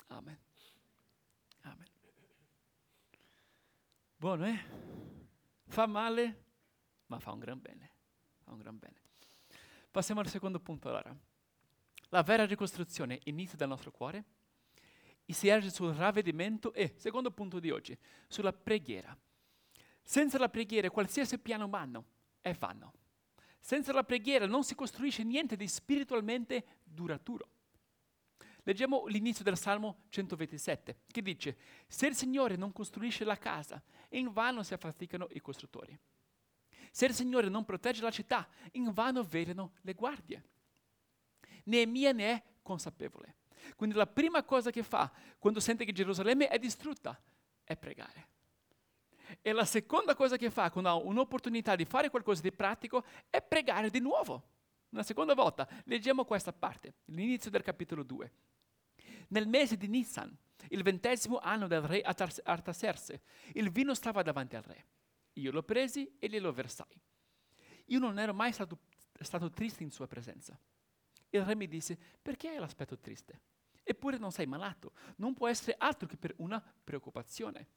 Amen. 0.08 0.38
Amen. 1.60 1.86
Buono, 4.16 4.46
eh? 4.46 4.99
Fa 5.70 5.86
male, 5.86 6.44
ma 7.06 7.20
fa 7.20 7.30
un 7.30 7.38
gran 7.38 7.60
bene. 7.60 7.92
Fa 8.42 8.50
un 8.50 8.58
gran 8.58 8.76
bene. 8.76 9.00
Passiamo 9.88 10.20
al 10.20 10.26
secondo 10.26 10.58
punto 10.58 10.88
allora. 10.88 11.16
La 12.08 12.24
vera 12.24 12.44
ricostruzione 12.44 13.20
inizia 13.26 13.56
dal 13.56 13.68
nostro 13.68 13.92
cuore 13.92 14.24
e 15.24 15.32
si 15.32 15.46
erge 15.46 15.70
sul 15.70 15.94
ravvedimento 15.94 16.72
e, 16.72 16.94
secondo 16.96 17.30
punto 17.30 17.60
di 17.60 17.70
oggi, 17.70 17.96
sulla 18.26 18.52
preghiera. 18.52 19.16
Senza 20.02 20.38
la 20.38 20.48
preghiera 20.48 20.90
qualsiasi 20.90 21.38
piano 21.38 21.66
umano 21.66 22.04
è 22.40 22.52
vano. 22.52 22.92
Senza 23.60 23.92
la 23.92 24.02
preghiera 24.02 24.46
non 24.46 24.64
si 24.64 24.74
costruisce 24.74 25.22
niente 25.22 25.54
di 25.54 25.68
spiritualmente 25.68 26.80
duraturo. 26.82 27.48
Leggiamo 28.70 29.06
l'inizio 29.06 29.42
del 29.42 29.58
Salmo 29.58 30.02
127, 30.10 31.00
che 31.10 31.22
dice, 31.22 31.56
se 31.88 32.06
il 32.06 32.14
Signore 32.14 32.54
non 32.54 32.72
costruisce 32.72 33.24
la 33.24 33.36
casa, 33.36 33.82
in 34.10 34.30
vano 34.30 34.62
si 34.62 34.74
affaticano 34.74 35.26
i 35.32 35.40
costruttori. 35.40 35.98
Se 36.92 37.04
il 37.06 37.12
Signore 37.12 37.48
non 37.48 37.64
protegge 37.64 38.00
la 38.00 38.12
città, 38.12 38.48
in 38.74 38.92
vano 38.92 39.24
velano 39.24 39.72
le 39.80 39.92
guardie. 39.94 40.44
Neemia 41.64 42.12
ne 42.12 42.30
è 42.30 42.42
consapevole. 42.62 43.38
Quindi 43.74 43.96
la 43.96 44.06
prima 44.06 44.44
cosa 44.44 44.70
che 44.70 44.84
fa 44.84 45.10
quando 45.40 45.58
sente 45.58 45.84
che 45.84 45.90
Gerusalemme 45.90 46.46
è 46.46 46.60
distrutta 46.60 47.20
è 47.64 47.76
pregare. 47.76 48.28
E 49.42 49.50
la 49.50 49.64
seconda 49.64 50.14
cosa 50.14 50.36
che 50.36 50.48
fa 50.48 50.70
quando 50.70 50.90
ha 50.90 50.94
un'opportunità 50.94 51.74
di 51.74 51.86
fare 51.86 52.08
qualcosa 52.08 52.40
di 52.40 52.52
pratico 52.52 53.04
è 53.30 53.42
pregare 53.42 53.90
di 53.90 53.98
nuovo. 53.98 54.44
Una 54.90 55.02
seconda 55.02 55.34
volta. 55.34 55.68
Leggiamo 55.86 56.24
questa 56.24 56.52
parte, 56.52 56.94
l'inizio 57.06 57.50
del 57.50 57.62
capitolo 57.62 58.04
2. 58.04 58.32
Nel 59.32 59.46
mese 59.46 59.76
di 59.76 59.86
Nissan, 59.86 60.36
il 60.70 60.82
ventesimo 60.82 61.38
anno 61.38 61.66
del 61.66 61.82
re 61.82 62.00
Artaserse, 62.00 63.22
il 63.54 63.70
vino 63.70 63.94
stava 63.94 64.22
davanti 64.22 64.56
al 64.56 64.62
re. 64.62 64.86
Io 65.34 65.52
l'ho 65.52 65.62
presi 65.62 66.16
e 66.18 66.28
glielo 66.28 66.52
versai. 66.52 67.00
Io 67.86 67.98
non 67.98 68.18
ero 68.18 68.34
mai 68.34 68.52
stato, 68.52 68.78
stato 69.20 69.50
triste 69.50 69.84
in 69.84 69.90
sua 69.90 70.08
presenza. 70.08 70.58
Il 71.30 71.44
re 71.44 71.54
mi 71.54 71.68
disse, 71.68 71.96
perché 72.20 72.48
hai 72.48 72.58
l'aspetto 72.58 72.98
triste? 72.98 73.40
Eppure 73.84 74.18
non 74.18 74.32
sei 74.32 74.46
malato, 74.46 74.92
non 75.16 75.34
può 75.34 75.46
essere 75.48 75.76
altro 75.78 76.08
che 76.08 76.16
per 76.16 76.34
una 76.38 76.60
preoccupazione. 76.60 77.68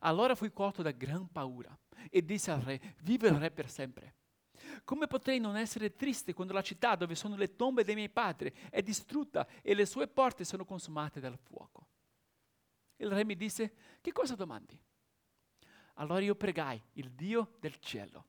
Allora 0.00 0.34
fui 0.34 0.52
colto 0.52 0.82
da 0.82 0.92
gran 0.92 1.30
paura 1.30 1.76
e 2.10 2.24
disse 2.24 2.50
al 2.52 2.60
re, 2.60 2.96
vive 3.02 3.28
il 3.28 3.34
re 3.34 3.50
per 3.50 3.68
sempre. 3.68 4.14
Come 4.82 5.06
potrei 5.06 5.38
non 5.38 5.56
essere 5.56 5.94
triste 5.94 6.34
quando 6.34 6.52
la 6.52 6.62
città 6.62 6.96
dove 6.96 7.14
sono 7.14 7.36
le 7.36 7.54
tombe 7.54 7.84
dei 7.84 7.94
miei 7.94 8.10
padri 8.10 8.52
è 8.70 8.82
distrutta 8.82 9.46
e 9.62 9.74
le 9.74 9.86
sue 9.86 10.08
porte 10.08 10.44
sono 10.44 10.64
consumate 10.64 11.20
dal 11.20 11.38
fuoco? 11.38 11.88
Il 12.96 13.10
re 13.10 13.24
mi 13.24 13.36
disse, 13.36 13.74
che 14.00 14.12
cosa 14.12 14.34
domandi? 14.34 14.78
Allora 15.94 16.20
io 16.20 16.34
pregai 16.34 16.82
il 16.94 17.12
Dio 17.12 17.56
del 17.60 17.78
cielo 17.78 18.26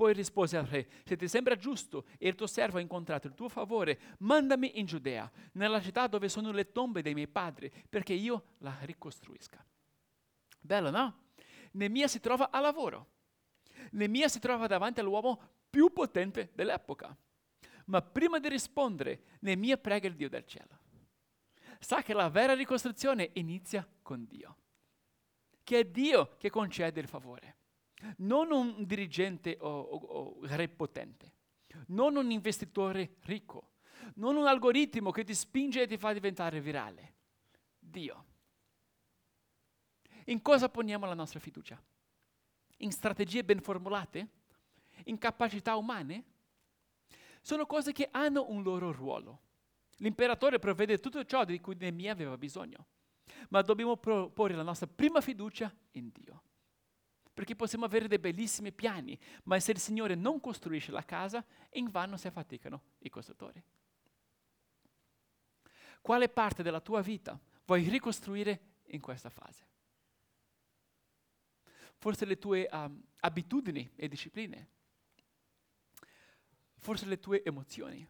poi 0.00 0.14
rispose 0.14 0.56
al 0.56 0.64
re, 0.64 0.88
se 1.04 1.14
ti 1.14 1.28
sembra 1.28 1.56
giusto 1.56 2.06
e 2.16 2.28
il 2.28 2.34
tuo 2.34 2.46
servo 2.46 2.78
ha 2.78 2.80
incontrato 2.80 3.26
il 3.26 3.34
tuo 3.34 3.50
favore, 3.50 4.16
mandami 4.20 4.78
in 4.78 4.86
Giudea, 4.86 5.30
nella 5.52 5.78
città 5.78 6.06
dove 6.06 6.30
sono 6.30 6.52
le 6.52 6.72
tombe 6.72 7.02
dei 7.02 7.12
miei 7.12 7.28
padri, 7.28 7.70
perché 7.86 8.14
io 8.14 8.54
la 8.60 8.74
ricostruisca. 8.80 9.62
Bello, 10.58 10.88
no? 10.88 11.24
Nemia 11.72 12.08
si 12.08 12.18
trova 12.18 12.50
a 12.50 12.60
lavoro. 12.60 13.08
Nemia 13.92 14.28
si 14.28 14.38
trova 14.38 14.66
davanti 14.66 15.00
all'uomo 15.00 15.40
più 15.68 15.92
potente 15.92 16.50
dell'epoca. 16.54 17.16
Ma 17.86 18.02
prima 18.02 18.38
di 18.38 18.48
rispondere, 18.48 19.22
Nemia 19.40 19.76
prega 19.76 20.06
il 20.08 20.14
Dio 20.14 20.28
del 20.28 20.46
cielo. 20.46 20.78
Sa 21.78 22.02
che 22.02 22.12
la 22.12 22.28
vera 22.28 22.54
ricostruzione 22.54 23.30
inizia 23.34 23.86
con 24.02 24.26
Dio. 24.26 24.56
Che 25.62 25.78
è 25.78 25.84
Dio 25.84 26.36
che 26.36 26.50
concede 26.50 27.00
il 27.00 27.08
favore 27.08 27.56
non 28.18 28.50
un 28.50 28.84
dirigente 28.84 29.56
o, 29.60 29.68
o, 29.68 29.96
o 29.96 30.38
re 30.42 30.68
potente, 30.68 31.32
non 31.88 32.16
un 32.16 32.30
investitore 32.30 33.16
ricco, 33.24 33.72
non 34.14 34.36
un 34.36 34.46
algoritmo 34.46 35.10
che 35.10 35.24
ti 35.24 35.34
spinge 35.34 35.82
e 35.82 35.86
ti 35.86 35.98
fa 35.98 36.12
diventare 36.12 36.60
virale. 36.60 37.14
Dio. 37.78 38.24
In 40.26 40.42
cosa 40.42 40.68
poniamo 40.68 41.06
la 41.06 41.14
nostra 41.14 41.40
fiducia? 41.40 41.80
In 42.80 42.92
strategie 42.92 43.44
ben 43.44 43.60
formulate? 43.60 44.28
In 45.04 45.18
capacità 45.18 45.76
umane? 45.76 46.24
Sono 47.40 47.66
cose 47.66 47.92
che 47.92 48.08
hanno 48.10 48.50
un 48.50 48.62
loro 48.62 48.92
ruolo. 48.92 49.40
L'imperatore 49.96 50.58
provvede 50.58 50.98
tutto 50.98 51.24
ciò 51.24 51.44
di 51.44 51.60
cui 51.60 51.76
Nemia 51.78 52.12
aveva 52.12 52.36
bisogno, 52.38 52.86
ma 53.50 53.62
dobbiamo 53.62 53.96
porre 53.96 54.54
la 54.54 54.62
nostra 54.62 54.86
prima 54.86 55.20
fiducia 55.20 55.74
in 55.92 56.10
Dio 56.10 56.42
perché 57.40 57.56
possiamo 57.56 57.86
avere 57.86 58.06
dei 58.06 58.18
bellissimi 58.18 58.70
piani, 58.70 59.18
ma 59.44 59.58
se 59.60 59.70
il 59.70 59.78
Signore 59.78 60.14
non 60.14 60.40
costruisce 60.40 60.92
la 60.92 61.06
casa, 61.06 61.42
in 61.70 61.88
vano 61.88 62.18
si 62.18 62.26
affaticano 62.26 62.82
i 62.98 63.08
costruttori. 63.08 63.64
Quale 66.02 66.28
parte 66.28 66.62
della 66.62 66.82
tua 66.82 67.00
vita 67.00 67.40
vuoi 67.64 67.88
ricostruire 67.88 68.80
in 68.88 69.00
questa 69.00 69.30
fase? 69.30 69.69
Forse 72.00 72.24
le 72.24 72.38
tue 72.38 72.68
um, 72.72 73.00
abitudini 73.20 73.88
e 73.94 74.08
discipline, 74.08 74.68
forse 76.78 77.06
le 77.06 77.20
tue 77.20 77.44
emozioni, 77.44 78.04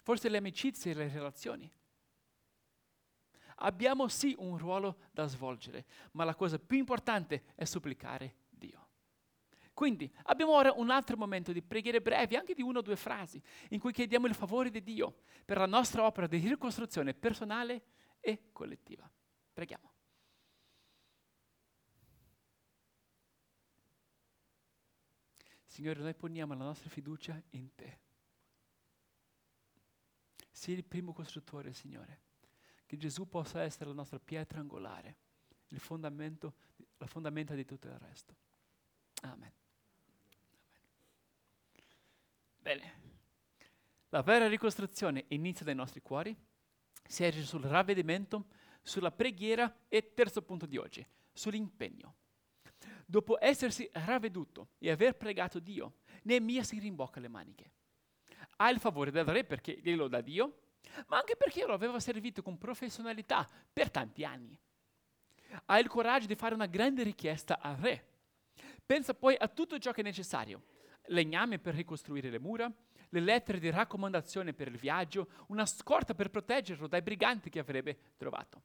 forse 0.00 0.28
le 0.28 0.38
amicizie 0.38 0.90
e 0.90 0.94
le 0.94 1.08
relazioni 1.08 1.72
abbiamo 3.62 4.08
sì 4.08 4.34
un 4.38 4.58
ruolo 4.58 4.98
da 5.10 5.26
svolgere, 5.26 5.84
ma 6.12 6.24
la 6.24 6.34
cosa 6.34 6.58
più 6.58 6.78
importante 6.78 7.44
è 7.54 7.64
supplicare 7.64 8.36
Dio. 8.48 8.88
Quindi 9.72 10.12
abbiamo 10.24 10.52
ora 10.52 10.72
un 10.72 10.90
altro 10.90 11.16
momento 11.16 11.52
di 11.52 11.62
preghiere 11.62 12.00
brevi, 12.00 12.36
anche 12.36 12.54
di 12.54 12.62
una 12.62 12.80
o 12.80 12.82
due 12.82 12.96
frasi, 12.96 13.42
in 13.70 13.80
cui 13.80 13.92
chiediamo 13.92 14.26
il 14.26 14.34
favore 14.34 14.70
di 14.70 14.82
Dio 14.82 15.22
per 15.44 15.56
la 15.56 15.66
nostra 15.66 16.04
opera 16.04 16.26
di 16.26 16.38
ricostruzione 16.38 17.14
personale 17.14 17.82
e 18.20 18.50
collettiva. 18.52 19.10
Preghiamo. 19.52 19.89
Signore, 25.80 26.02
noi 26.02 26.14
poniamo 26.14 26.52
la 26.52 26.64
nostra 26.64 26.90
fiducia 26.90 27.42
in 27.52 27.74
te. 27.74 27.98
Sii 30.50 30.74
il 30.74 30.84
primo 30.84 31.14
costruttore, 31.14 31.72
Signore 31.72 32.20
che 32.84 32.98
Gesù 32.98 33.26
possa 33.26 33.62
essere 33.62 33.86
la 33.86 33.94
nostra 33.94 34.18
pietra 34.18 34.60
angolare, 34.60 35.16
il 35.68 35.78
fondamento, 35.78 36.54
la 36.98 37.06
fondamenta 37.06 37.54
di 37.54 37.64
tutto 37.64 37.86
il 37.86 37.98
resto. 37.98 38.36
Amen. 39.22 39.52
Bene. 42.58 43.00
La 44.10 44.20
vera 44.20 44.48
ricostruzione 44.48 45.24
inizia 45.28 45.64
dai 45.64 45.74
nostri 45.74 46.02
cuori, 46.02 46.36
si 47.06 47.24
erge 47.24 47.42
sul 47.44 47.62
ravvedimento, 47.62 48.48
sulla 48.82 49.12
preghiera 49.12 49.86
e 49.88 50.12
terzo 50.12 50.42
punto 50.42 50.66
di 50.66 50.76
oggi, 50.76 51.06
sull'impegno. 51.32 52.16
Dopo 53.06 53.38
essersi 53.40 53.88
ravveduto 53.92 54.70
e 54.78 54.90
aver 54.90 55.16
pregato 55.16 55.58
Dio, 55.58 55.94
Neemia 56.22 56.62
si 56.62 56.78
rimbocca 56.78 57.20
le 57.20 57.28
maniche. 57.28 57.70
Ha 58.56 58.70
il 58.70 58.78
favore 58.78 59.10
del 59.10 59.24
re 59.24 59.44
perché 59.44 59.78
glielo 59.82 60.08
dà 60.08 60.20
Dio, 60.20 60.60
ma 61.08 61.18
anche 61.18 61.36
perché 61.36 61.64
lo 61.64 61.72
aveva 61.72 61.98
servito 62.00 62.42
con 62.42 62.58
professionalità 62.58 63.48
per 63.72 63.90
tanti 63.90 64.24
anni. 64.24 64.58
Ha 65.66 65.78
il 65.78 65.88
coraggio 65.88 66.26
di 66.26 66.34
fare 66.34 66.54
una 66.54 66.66
grande 66.66 67.02
richiesta 67.02 67.58
al 67.60 67.76
re. 67.76 68.06
Pensa 68.84 69.14
poi 69.14 69.36
a 69.38 69.48
tutto 69.48 69.78
ciò 69.78 69.92
che 69.92 70.00
è 70.00 70.04
necessario. 70.04 70.62
Legname 71.06 71.58
per 71.58 71.74
ricostruire 71.74 72.30
le 72.30 72.38
mura, 72.38 72.72
le 73.08 73.20
lettere 73.20 73.58
di 73.58 73.70
raccomandazione 73.70 74.52
per 74.52 74.68
il 74.68 74.76
viaggio, 74.76 75.28
una 75.48 75.66
scorta 75.66 76.14
per 76.14 76.30
proteggerlo 76.30 76.86
dai 76.86 77.02
briganti 77.02 77.50
che 77.50 77.58
avrebbe 77.58 77.98
trovato. 78.16 78.62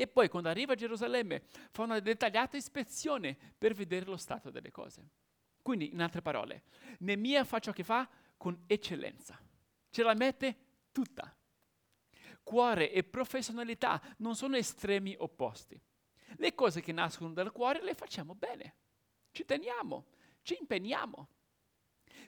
E 0.00 0.06
poi 0.06 0.30
quando 0.30 0.48
arriva 0.48 0.72
a 0.72 0.76
Gerusalemme 0.76 1.42
fa 1.70 1.82
una 1.82 2.00
dettagliata 2.00 2.56
ispezione 2.56 3.36
per 3.58 3.74
vedere 3.74 4.06
lo 4.06 4.16
stato 4.16 4.48
delle 4.48 4.70
cose. 4.70 5.10
Quindi, 5.60 5.92
in 5.92 6.00
altre 6.00 6.22
parole, 6.22 6.62
Nemia 7.00 7.44
fa 7.44 7.58
ciò 7.58 7.70
che 7.72 7.84
fa 7.84 8.08
con 8.38 8.64
eccellenza. 8.66 9.38
Ce 9.90 10.02
la 10.02 10.14
mette 10.14 10.56
tutta. 10.90 11.36
Cuore 12.42 12.90
e 12.90 13.04
professionalità 13.04 14.00
non 14.20 14.34
sono 14.36 14.56
estremi 14.56 15.14
opposti. 15.18 15.78
Le 16.36 16.54
cose 16.54 16.80
che 16.80 16.92
nascono 16.92 17.34
dal 17.34 17.52
cuore 17.52 17.82
le 17.82 17.92
facciamo 17.92 18.34
bene. 18.34 18.76
Ci 19.32 19.44
teniamo, 19.44 20.06
ci 20.40 20.56
impegniamo. 20.58 21.28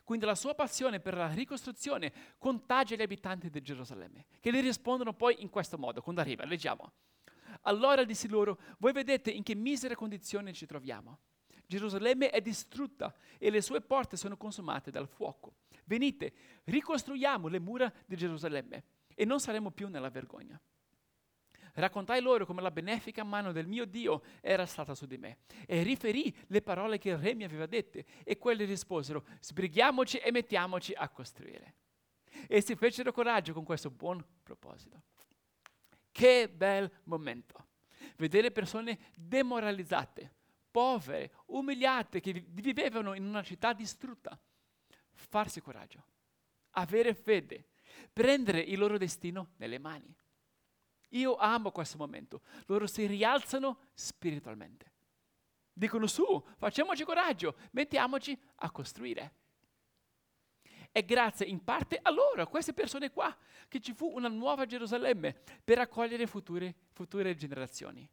Quindi 0.05 0.27
la 0.27 0.35
sua 0.35 0.55
passione 0.55 1.01
per 1.01 1.15
la 1.15 1.33
ricostruzione 1.33 2.13
contagia 2.37 2.97
gli 2.97 3.03
abitanti 3.03 3.49
di 3.49 3.63
Gerusalemme, 3.63 4.27
che 4.41 4.53
gli 4.53 4.61
rispondono 4.61 5.15
poi 5.15 5.41
in 5.41 5.49
questo 5.49 5.79
modo, 5.79 6.03
quando 6.03 6.21
arriva, 6.21 6.45
leggiamo. 6.45 6.93
Allora 7.63 8.05
dissi 8.05 8.29
loro, 8.29 8.59
voi 8.79 8.93
vedete 8.93 9.31
in 9.31 9.43
che 9.43 9.55
misera 9.55 9.95
condizione 9.95 10.53
ci 10.53 10.67
troviamo. 10.67 11.19
Gerusalemme 11.67 12.31
è 12.31 12.41
distrutta 12.41 13.15
e 13.39 13.51
le 13.51 13.63
sue 13.63 13.81
porte 13.81 14.17
sono 14.17 14.37
consumate 14.37 14.91
dal 14.91 15.09
fuoco. 15.09 15.55
Venite, 15.85 16.33
ricostruiamo 16.65 17.49
le 17.49 17.61
mura 17.61 17.93
di 18.07 18.17
Gerusalemme 18.17 18.85
e 19.15 19.25
non 19.25 19.41
saremo 19.41 19.71
più 19.71 19.89
nella 19.89 20.11
vergogna. 20.11 20.61
Raccontai 21.75 22.21
loro 22.21 22.45
come 22.45 22.61
la 22.61 22.71
benefica 22.71 23.25
mano 23.25 23.51
del 23.53 23.67
mio 23.67 23.87
Dio 23.87 24.23
era 24.43 24.67
stata 24.67 24.95
su 24.95 25.07
di 25.07 25.17
me 25.17 25.39
e 25.67 25.83
riferì 25.83 26.35
le 26.49 26.61
parole 26.61 26.99
che 26.99 27.11
il 27.11 27.19
re 27.19 27.35
mi 27.35 27.45
aveva 27.45 27.65
dette 27.65 28.05
e 28.25 28.37
quelli 28.37 28.65
risposero, 28.65 29.25
sbrighiamoci 29.41 30.19
e 30.19 30.31
mettiamoci 30.31 30.93
a 30.93 31.09
costruire. 31.09 31.75
E 32.47 32.61
si 32.61 32.77
fecero 32.77 33.13
coraggio 33.13 33.55
con 33.55 33.65
questo 33.65 33.91
buon 33.91 34.23
proposito. 34.43 35.03
Che 36.13 36.49
bel 36.49 36.91
momento! 37.05 37.67
Vedere 38.17 38.53
persone 38.53 38.99
demoralizzate, 39.17 40.33
povere, 40.71 41.33
umiliate, 41.47 42.21
che 42.21 42.45
vivevano 42.49 43.15
in 43.15 43.25
una 43.25 43.43
città 43.43 43.73
distrutta. 43.73 44.39
Farsi 45.15 45.61
coraggio, 45.61 46.05
avere 46.73 47.15
fede, 47.15 47.67
prendere 48.13 48.61
il 48.61 48.79
loro 48.79 48.99
destino 48.99 49.53
nelle 49.57 49.79
mani. 49.79 50.15
Io 51.11 51.37
amo 51.37 51.71
questo 51.73 51.97
momento. 51.99 52.43
Loro 52.67 52.87
si 52.87 53.07
rialzano 53.07 53.89
spiritualmente. 53.95 54.91
Dicono 55.73 56.07
su, 56.07 56.45
facciamoci 56.57 57.05
coraggio, 57.05 57.57
mettiamoci 57.73 58.39
a 58.57 58.71
costruire. 58.71 59.41
È 60.93 61.05
grazie 61.05 61.47
in 61.47 61.65
parte 61.65 61.99
a 62.01 62.11
loro, 62.11 62.43
a 62.43 62.47
queste 62.47 62.73
persone 62.73 63.11
qua, 63.11 63.35
che 63.67 63.81
ci 63.81 63.95
fu 63.95 64.13
una 64.15 64.29
nuova 64.29 64.67
Gerusalemme 64.67 65.35
per 65.65 65.79
accogliere 65.79 66.27
future, 66.27 66.75
future 66.93 67.35
generazioni, 67.35 68.09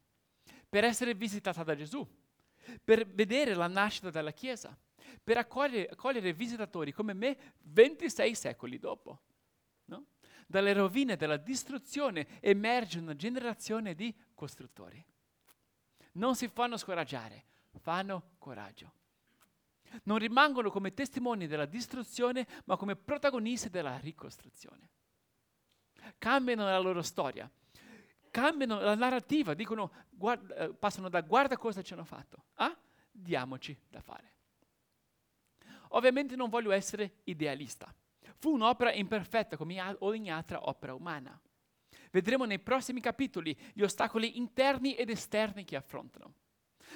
per 0.68 0.86
essere 0.86 1.14
visitata 1.14 1.64
da 1.64 1.76
Gesù, 1.76 2.08
per 2.84 3.06
vedere 3.06 3.54
la 3.54 3.68
nascita 3.68 4.10
della 4.10 4.32
Chiesa, 4.32 4.76
per 5.22 5.38
accogliere, 5.38 5.90
accogliere 5.90 6.34
visitatori 6.34 6.92
come 6.94 7.14
me 7.14 7.38
26 7.60 8.34
secoli 8.34 8.80
dopo 8.80 9.22
dalle 10.50 10.74
rovine 10.74 11.16
della 11.16 11.38
distruzione 11.38 12.42
emerge 12.42 12.98
una 12.98 13.16
generazione 13.16 13.94
di 13.94 14.12
costruttori. 14.34 15.04
Non 16.14 16.36
si 16.36 16.48
fanno 16.48 16.76
scoraggiare, 16.76 17.44
fanno 17.80 18.32
coraggio. 18.40 18.94
Non 20.04 20.18
rimangono 20.18 20.70
come 20.70 20.94
testimoni 20.94 21.48
della 21.48 21.66
distruzione, 21.66 22.48
ma 22.66 22.78
come 22.78 22.96
protagonisti 22.96 23.70
della 23.70 23.98
ricostruzione. 23.98 24.90
Cambiano 26.18 26.64
la 26.64 26.80
loro 26.80 27.02
storia, 27.02 27.50
cambiano 28.32 28.80
la 28.80 28.96
narrativa, 28.96 29.54
dicono, 29.54 29.92
guarda, 30.10 30.56
eh, 30.56 30.74
passano 30.74 31.10
da 31.10 31.22
guarda 31.22 31.58
cosa 31.58 31.82
ci 31.82 31.94
hanno 31.94 32.06
fatto 32.06 32.46
a 32.56 32.76
diamoci 33.12 33.78
da 33.88 34.02
fare. 34.02 34.34
Ovviamente 35.90 36.36
non 36.36 36.50
voglio 36.50 36.72
essere 36.72 37.22
idealista. 37.26 37.94
Fu 38.38 38.54
un'opera 38.54 38.94
imperfetta 38.94 39.58
come 39.58 39.96
ogni 40.00 40.32
altra 40.32 40.68
opera 40.68 40.94
umana. 40.94 41.40
Vedremo 42.12 42.46
nei 42.46 42.60
prossimi 42.60 43.02
capitoli 43.02 43.58
gli 43.74 43.82
ostacoli 43.82 44.38
interni 44.38 44.96
ed 44.96 45.10
esterni 45.10 45.64
che 45.64 45.76
affrontano. 45.76 46.34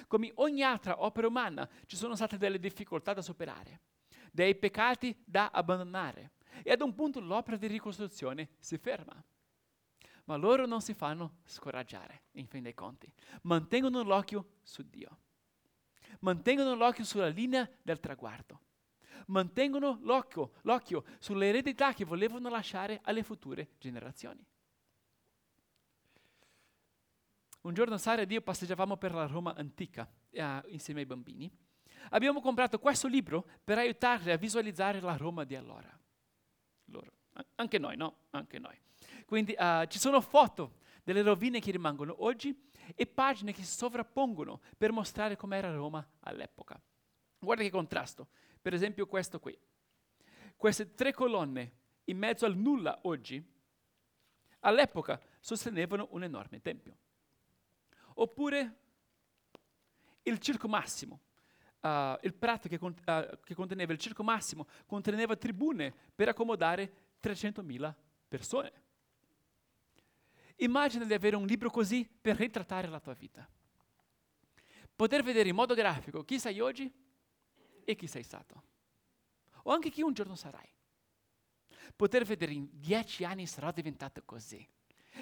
Come 0.08 0.32
ogni 0.36 0.63
altra 0.63 1.03
opera 1.03 1.27
umana 1.27 1.69
ci 1.86 1.95
sono 1.95 2.15
state 2.15 2.38
delle 2.38 2.60
difficoltà 2.60 3.13
da 3.13 3.21
superare, 3.21 3.82
dei 4.32 4.56
peccati 4.56 5.15
da 5.25 5.49
abbandonare 5.51 6.32
e 6.63 6.71
ad 6.71 6.82
un 6.82 6.93
punto 6.93 7.19
l'opera 7.19 7.58
di 7.58 7.67
ricostruzione 7.67 8.49
si 8.60 8.77
ferma. 8.77 9.23
Ma 10.25 10.36
loro 10.36 10.65
non 10.65 10.82
si 10.82 10.93
fanno 10.93 11.39
scoraggiare, 11.45 12.23
in 12.34 12.47
fin 12.47 12.63
dei 12.63 12.73
conti. 12.73 13.12
Mantengono 13.41 14.03
l'occhio 14.03 14.58
su 14.63 14.84
Dio. 14.84 15.17
Mantengono 16.19 16.75
l'occhio 16.75 17.03
sulla 17.03 17.27
linea 17.27 17.69
del 17.82 17.99
traguardo 17.99 18.62
mantengono 19.27 19.99
l'occhio, 20.01 20.53
l'occhio 20.62 21.03
sull'eredità 21.19 21.93
che 21.93 22.06
volevano 22.06 22.49
lasciare 22.49 22.99
alle 23.03 23.23
future 23.23 23.69
generazioni. 23.77 24.45
Un 27.63 27.73
giorno 27.73 27.97
Sara 27.97 28.21
ed 28.21 28.32
io 28.32 28.41
passeggiavamo 28.41 28.97
per 28.97 29.13
la 29.13 29.26
Roma 29.26 29.56
antica 29.56 30.10
eh, 30.32 30.62
insieme 30.67 30.99
ai 30.99 31.06
bambini. 31.06 31.49
Abbiamo 32.10 32.41
comprato 32.41 32.78
questo 32.78 33.08
libro 33.08 33.47
per 33.63 33.78
aiutarli 33.78 34.32
a 34.32 34.38
visualizzare 34.38 34.99
la 34.99 35.15
Roma 35.15 35.45
di 35.45 35.56
allora. 35.56 35.97
Loro. 36.86 37.12
Anche 37.56 37.80
noi, 37.80 37.95
no? 37.95 38.26
Anche 38.32 38.60
noi. 38.60 38.78
Quindi 39.26 39.56
uh, 39.58 39.86
ci 39.86 39.97
sono 39.97 40.19
foto 40.19 40.80
delle 41.06 41.21
rovine 41.21 41.62
che 41.62 41.71
rimangono 41.71 42.26
oggi 42.26 42.69
e 42.95 43.08
pagine 43.08 43.54
che 43.54 43.63
si 43.63 43.78
sovrappongono 43.78 44.60
per 44.78 44.91
mostrare 44.91 45.38
com'era 45.38 45.73
Roma 45.73 46.06
all'epoca. 46.19 46.78
Guarda 47.39 47.63
che 47.63 47.69
contrasto. 47.69 48.28
Per 48.62 48.73
esempio 48.73 49.08
questo 49.08 49.39
qui. 49.39 49.58
Queste 50.58 50.93
tre 50.95 51.13
colonne 51.13 51.78
in 52.06 52.17
mezzo 52.17 52.45
al 52.45 52.58
nulla 52.58 52.99
oggi, 53.04 53.41
all'epoca 54.60 55.17
sostenevano 55.39 56.10
un 56.12 56.23
enorme 56.23 56.60
tempio. 56.60 56.97
Oppure 58.15 58.78
il 60.23 60.39
circo 60.39 60.67
massimo, 60.67 61.19
uh, 61.82 62.17
il 62.21 62.34
prato 62.34 62.67
che, 62.67 62.78
con, 62.78 62.91
uh, 62.91 63.39
che, 63.43 63.54
conteneva 63.54 63.93
il 63.93 63.99
circo 63.99 64.23
massimo, 64.23 64.67
conteneva 64.86 65.36
tribune 65.36 65.93
per 66.15 66.30
accomodare 66.30 67.12
300.000 67.21 67.93
persone. 68.28 68.71
Immagina 70.58 71.06
di 71.06 71.13
avere 71.13 71.36
un 71.36 71.45
libro 71.45 71.69
così 71.69 72.08
per 72.21 72.38
ritrattare 72.38 72.88
la 72.88 72.99
tua 72.99 73.13
vita. 73.13 73.47
Poter 74.95 75.23
vedere 75.23 75.49
in 75.49 75.56
modo 75.56 75.73
grafico 75.73 76.23
chi 76.23 76.39
sei 76.39 76.60
oggi 76.60 76.91
e 77.84 77.95
chi 77.95 78.08
sei 78.08 78.23
stato. 78.23 78.63
O 79.63 79.71
anche 79.71 79.89
chi 79.89 80.02
un 80.02 80.13
giorno 80.13 80.36
sarai. 80.36 80.69
Poter 81.95 82.23
vedere 82.23 82.54
in 82.54 82.67
dieci 82.71 83.23
anni 83.23 83.47
sarò 83.47 83.71
diventato 83.71 84.21
così. 84.23 84.65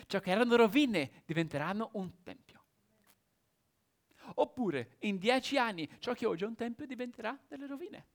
Ciò 0.08 0.20
che 0.20 0.32
erano 0.32 0.56
rovine 0.56 1.24
diventeranno 1.26 1.90
un 1.94 2.22
tempio. 2.22 2.51
Oppure 4.36 4.96
in 5.00 5.18
dieci 5.18 5.58
anni 5.58 5.90
ciò 6.00 6.14
che 6.14 6.26
oggi 6.26 6.44
è 6.44 6.48
un 6.48 6.56
tempio 6.56 6.86
diventerà 6.86 7.38
delle 7.48 7.68
rovine. 7.68 8.08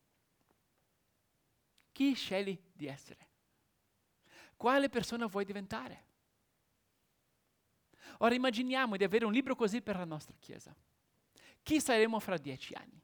Chi 1.93 2.15
scegli 2.15 2.59
di 2.73 2.87
essere? 2.87 3.29
Quale 4.57 4.89
persona 4.89 5.27
vuoi 5.27 5.45
diventare? 5.45 6.05
Ora 8.19 8.35
immaginiamo 8.35 8.97
di 8.97 9.05
avere 9.05 9.25
un 9.25 9.33
libro 9.33 9.55
così 9.55 9.83
per 9.83 9.97
la 9.97 10.05
nostra 10.05 10.35
Chiesa. 10.39 10.75
Chi 11.63 11.81
saremo 11.81 12.21
fra 12.21 12.37
dieci 12.39 12.75
anni? 12.75 13.03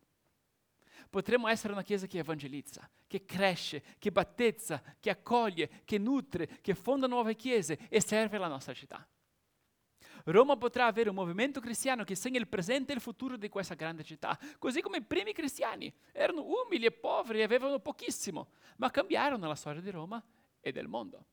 Potremmo 1.11 1.49
essere 1.49 1.73
una 1.73 1.83
chiesa 1.83 2.07
che 2.07 2.19
evangelizza, 2.19 2.89
che 3.07 3.25
cresce, 3.25 3.83
che 3.99 4.11
battezza, 4.11 4.83
che 4.99 5.11
accoglie, 5.11 5.83
che 5.85 5.99
nutre, 5.99 6.61
che 6.63 6.75
fonda 6.75 7.07
nuove 7.07 7.35
chiese 7.35 7.89
e 7.89 8.01
serve 8.01 8.39
la 8.39 8.49
nostra 8.49 8.73
città. 8.73 9.07
Roma 10.25 10.57
potrà 10.57 10.87
avere 10.87 11.09
un 11.09 11.15
movimento 11.15 11.61
cristiano 11.61 12.05
che 12.05 12.15
segna 12.15 12.39
il 12.39 12.49
presente 12.49 12.93
e 12.93 12.95
il 12.95 13.01
futuro 13.01 13.37
di 13.37 13.49
questa 13.49 13.75
grande 13.75 14.05
città, 14.05 14.39
così 14.59 14.81
come 14.81 14.99
i 14.99 15.03
primi 15.03 15.33
cristiani 15.33 15.93
erano 16.13 16.45
umili 16.45 16.87
e 16.87 16.93
poveri 16.93 17.41
e 17.41 17.45
avevano 17.45 17.81
pochissimo, 17.81 18.51
ma 18.77 18.91
cambiarono 18.91 19.47
la 19.49 19.55
storia 19.55 19.81
di 19.81 19.91
Roma 19.91 20.23
e 20.61 20.73
del 20.73 20.87
mondo. 20.87 21.27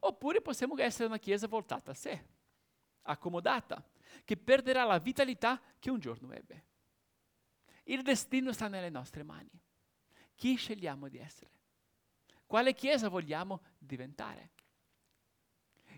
Oppure 0.00 0.40
possiamo 0.40 0.74
essere 0.78 1.06
una 1.06 1.18
chiesa 1.18 1.48
voltata 1.48 1.90
a 1.90 1.94
sé, 1.94 2.24
accomodata, 3.02 3.84
che 4.24 4.36
perderà 4.36 4.84
la 4.84 4.98
vitalità 4.98 5.60
che 5.78 5.90
un 5.90 5.98
giorno 5.98 6.32
ebbe. 6.32 6.64
Il 7.84 8.02
destino 8.02 8.52
sta 8.52 8.68
nelle 8.68 8.90
nostre 8.90 9.22
mani. 9.22 9.50
Chi 10.34 10.54
scegliamo 10.54 11.08
di 11.08 11.18
essere? 11.18 11.50
Quale 12.46 12.74
chiesa 12.74 13.08
vogliamo 13.08 13.62
diventare? 13.78 14.50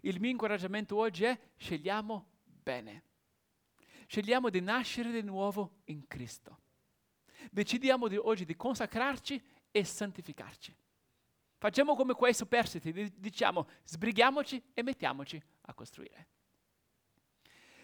Il 0.03 0.21
mio 0.21 0.31
incoraggiamento 0.31 0.97
oggi 0.97 1.25
è 1.25 1.39
scegliamo 1.57 2.27
bene. 2.43 3.05
Scegliamo 4.07 4.51
di 4.51 4.61
nascere 4.61 5.11
di 5.11 5.23
nuovo 5.23 5.79
in 5.85 6.07
Cristo. 6.07 6.59
Decidiamo 7.51 8.09
di, 8.09 8.17
oggi 8.17 8.45
di 8.45 8.57
consacrarci 8.57 9.43
e 9.71 9.85
santificarci. 9.85 10.75
Facciamo 11.59 11.95
come 11.95 12.15
quei 12.15 12.35
superstiti, 12.35 13.13
diciamo 13.17 13.69
sbrighiamoci 13.85 14.63
e 14.73 14.83
mettiamoci 14.83 15.41
a 15.63 15.75
costruire. 15.75 16.29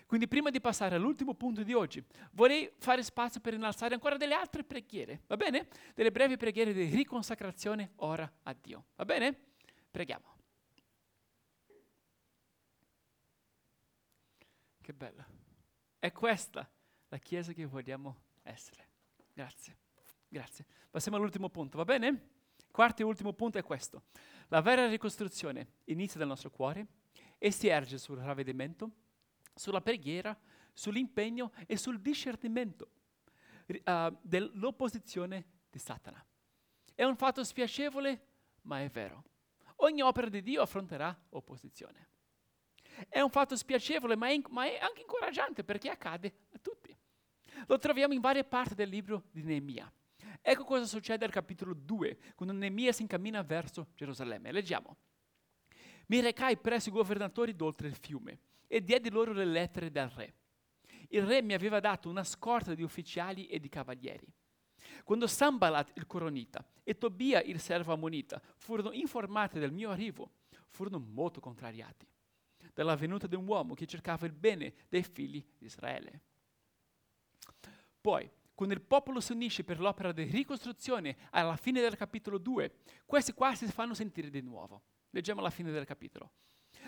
Quindi 0.07 0.29
prima 0.29 0.51
di 0.51 0.61
passare 0.61 0.95
all'ultimo 0.95 1.35
punto 1.35 1.63
di 1.63 1.75
oggi, 1.75 2.03
vorrei 2.33 2.71
fare 2.79 3.03
spazio 3.03 3.41
per 3.41 3.55
innalzare 3.55 3.93
ancora 3.93 4.17
delle 4.17 4.35
altre 4.35 4.63
preghiere, 4.63 5.23
va 5.27 5.37
bene? 5.37 5.69
Delle 5.95 6.13
brevi 6.13 6.37
preghiere 6.37 6.73
di 6.73 6.85
riconsacrazione 6.85 7.93
ora 7.97 8.31
a 8.45 8.55
Dio, 8.59 8.87
va 8.95 9.05
bene? 9.05 9.37
Preghiamo. 9.91 10.36
Che 14.87 14.93
bella. 14.93 15.27
È 15.99 16.13
questa 16.13 16.71
la 17.09 17.19
Chiesa 17.19 17.53
che 17.53 17.67
vogliamo 17.67 18.21
essere. 18.43 18.89
Grazie. 19.33 19.77
Grazie. 20.29 20.65
Passiamo 20.89 21.17
all'ultimo 21.17 21.51
punto, 21.51 21.77
va 21.77 21.85
bene? 21.85 22.29
Quarto 22.71 23.03
e 23.03 23.05
ultimo 23.05 23.33
punto 23.33 23.59
è 23.59 23.65
questo. 23.65 24.05
La 24.47 24.61
vera 24.61 24.87
ricostruzione 24.87 25.79
inizia 25.87 26.21
dal 26.21 26.29
nostro 26.29 26.53
cuore 26.53 26.87
e 27.37 27.51
si 27.51 27.67
erge 27.67 27.99
sul 27.99 28.19
ravvedimento, 28.19 28.93
sulla 29.57 29.81
preghiera, 29.81 30.39
sull'impegno 30.73 31.51
e 31.67 31.77
sul 31.77 32.01
discernimento 32.01 32.91
uh, 33.67 34.17
dell'opposizione 34.23 35.47
di 35.69 35.81
Satana. 35.81 36.25
È 36.95 37.03
un 37.03 37.17
fatto 37.17 37.43
spiacevole, 37.43 38.27
ma 38.63 38.83
è 38.83 38.89
vero. 38.89 39.25
Ogni 39.79 40.03
opera 40.03 40.29
di 40.29 40.43
Dio 40.43 40.63
affronterà 40.63 41.27
opposizione. 41.31 42.15
È 43.09 43.21
un 43.21 43.31
fatto 43.31 43.57
spiacevole, 43.57 44.17
ma 44.17 44.31
è, 44.31 44.41
ma 44.49 44.65
è 44.65 44.79
anche 44.79 45.03
incoraggiante 45.03 45.65
perché 45.65 45.91
accade 45.91 46.33
a 46.53 46.59
tutti. 46.61 46.97
Lo 47.67 47.79
troviamo 47.79 48.15
in 48.15 48.21
varie 48.21 48.45
parti 48.45 48.75
del 48.75 48.89
libro 48.89 49.25
di 49.31 49.43
Neemia. 49.43 49.91
Ecco 50.41 50.65
cosa 50.65 50.87
succede 50.87 51.25
al 51.25 51.31
capitolo 51.31 51.75
2, 51.75 52.35
quando 52.35 52.55
Neemia 52.55 52.93
si 52.93 53.03
incammina 53.03 53.43
verso 53.43 53.89
Gerusalemme. 53.95 54.53
Leggiamo. 54.53 54.97
Mi 56.07 56.21
recai 56.21 56.57
presso 56.57 56.89
i 56.89 56.93
governatori 56.93 57.55
d'oltre 57.55 57.89
il 57.89 57.97
fiume 57.97 58.39
e 58.67 58.83
diedi 58.83 59.11
loro 59.11 59.33
le 59.33 59.45
lettere 59.45 59.91
del 59.91 60.09
re. 60.09 60.35
Il 61.09 61.23
re 61.23 61.43
mi 61.43 61.55
aveva 61.55 61.81
dato 61.81 62.09
una 62.09 62.25
scorta 62.25 62.75
di 62.75 62.83
ufficiali 62.83 63.47
e 63.47 63.59
di 63.59 63.69
cavalieri. 63.69 64.27
Quando 65.05 65.27
Sambalat 65.27 65.93
il 65.95 66.07
coronita 66.07 66.65
e 66.83 66.97
Tobia 66.97 67.43
il 67.43 67.61
servo 67.61 67.93
ammonita 67.93 68.41
furono 68.57 68.93
informati 68.93 69.59
del 69.59 69.73
mio 69.73 69.91
arrivo, 69.91 70.31
furono 70.69 70.99
molto 70.99 71.41
contrariati 71.41 72.07
della 72.77 72.95
venuta 72.95 73.27
di 73.27 73.37
un 73.37 73.49
uomo 73.49 73.73
che 73.73 73.87
cercava 73.87 74.27
il 74.27 74.33
bene 74.33 74.75
dei 74.91 75.03
figli 75.03 75.43
di 75.57 75.65
Israele. 75.65 76.21
Poi, 77.99 78.31
quando 78.55 78.75
il 78.75 78.83
popolo 78.83 79.19
si 79.19 79.33
unisce 79.33 79.65
per 79.65 79.81
l'opera 79.81 80.13
di 80.13 80.25
ricostruzione 80.25 81.17
alla 81.31 81.57
fine 81.57 81.81
del 81.81 81.97
capitolo 81.97 82.37
2, 82.37 82.81
questi 83.07 83.33
qua 83.33 83.55
si 83.55 83.65
fanno 83.69 83.95
sentire 83.95 84.29
di 84.29 84.43
nuovo. 84.43 84.83
Leggiamo 85.09 85.41
la 85.41 85.49
fine 85.49 85.71
del 85.71 85.87
capitolo. 85.87 86.33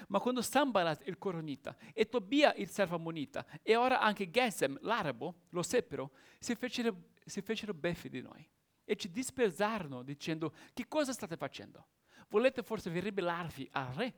Ma 0.09 0.21
quando 0.21 0.43
Sambalat 0.43 1.07
il 1.07 1.17
coronita 1.17 1.75
e 1.95 2.07
Tobia 2.07 2.53
il 2.57 2.69
servo 2.69 2.97
ammonita 2.97 3.47
e 3.63 3.75
ora 3.75 3.99
anche 3.99 4.29
Gesem 4.29 4.79
l'arabo 4.83 5.47
lo 5.49 5.63
seppero, 5.63 6.13
si 6.39 6.55
fecero, 6.55 6.95
si 7.25 7.41
fecero 7.41 7.73
beffi 7.73 8.11
di 8.11 8.21
noi 8.21 8.47
e 8.85 8.95
ci 8.95 9.11
dispersarono 9.11 10.03
dicendo 10.03 10.53
che 10.75 10.87
cosa 10.87 11.13
state 11.13 11.39
facendo? 11.39 11.87
Volete 12.29 12.63
forse 12.63 12.91
ribellarvi 12.91 13.69
al 13.73 13.95
re? 13.95 14.15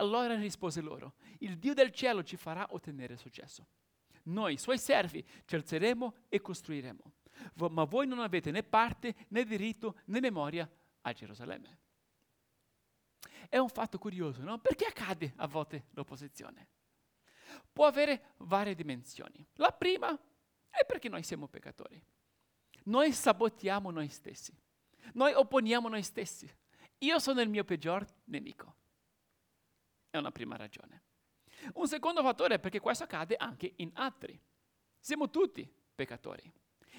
Allora 0.00 0.34
rispose 0.34 0.80
loro, 0.80 1.14
il 1.40 1.58
Dio 1.58 1.74
del 1.74 1.92
cielo 1.92 2.24
ci 2.24 2.36
farà 2.36 2.66
ottenere 2.70 3.18
successo. 3.18 3.66
Noi, 4.24 4.56
suoi 4.56 4.78
servi, 4.78 5.24
ci 5.44 5.54
alzeremo 5.54 6.14
e 6.28 6.40
costruiremo. 6.40 7.12
ma 7.70 7.84
voi 7.84 8.06
non 8.06 8.18
avete 8.18 8.50
né 8.50 8.62
parte, 8.62 9.14
né 9.28 9.44
diritto, 9.44 10.00
né 10.06 10.20
memoria 10.20 10.68
a 11.02 11.12
Gerusalemme. 11.12 11.78
È 13.48 13.58
un 13.58 13.68
fatto 13.68 13.98
curioso, 13.98 14.42
no? 14.42 14.58
Perché 14.58 14.86
accade 14.86 15.34
a 15.36 15.46
volte 15.46 15.86
l'opposizione? 15.90 16.68
Può 17.70 17.86
avere 17.86 18.34
varie 18.38 18.74
dimensioni. 18.74 19.46
La 19.54 19.72
prima 19.72 20.18
è 20.68 20.84
perché 20.86 21.08
noi 21.08 21.22
siamo 21.22 21.46
peccatori. 21.46 22.02
Noi 22.84 23.12
sabotiamo 23.12 23.90
noi 23.90 24.08
stessi. 24.08 24.56
Noi 25.14 25.34
opponiamo 25.34 25.88
noi 25.88 26.02
stessi. 26.02 26.50
Io 26.98 27.18
sono 27.18 27.40
il 27.42 27.48
mio 27.48 27.64
peggior 27.64 28.06
nemico. 28.24 28.76
È 30.10 30.16
una 30.16 30.32
prima 30.32 30.56
ragione. 30.56 31.02
Un 31.74 31.86
secondo 31.86 32.22
fattore 32.22 32.56
è 32.56 32.58
perché 32.58 32.80
questo 32.80 33.04
accade 33.04 33.36
anche 33.36 33.74
in 33.76 33.90
altri. 33.94 34.38
Siamo 34.98 35.30
tutti 35.30 35.70
peccatori. 35.94 36.52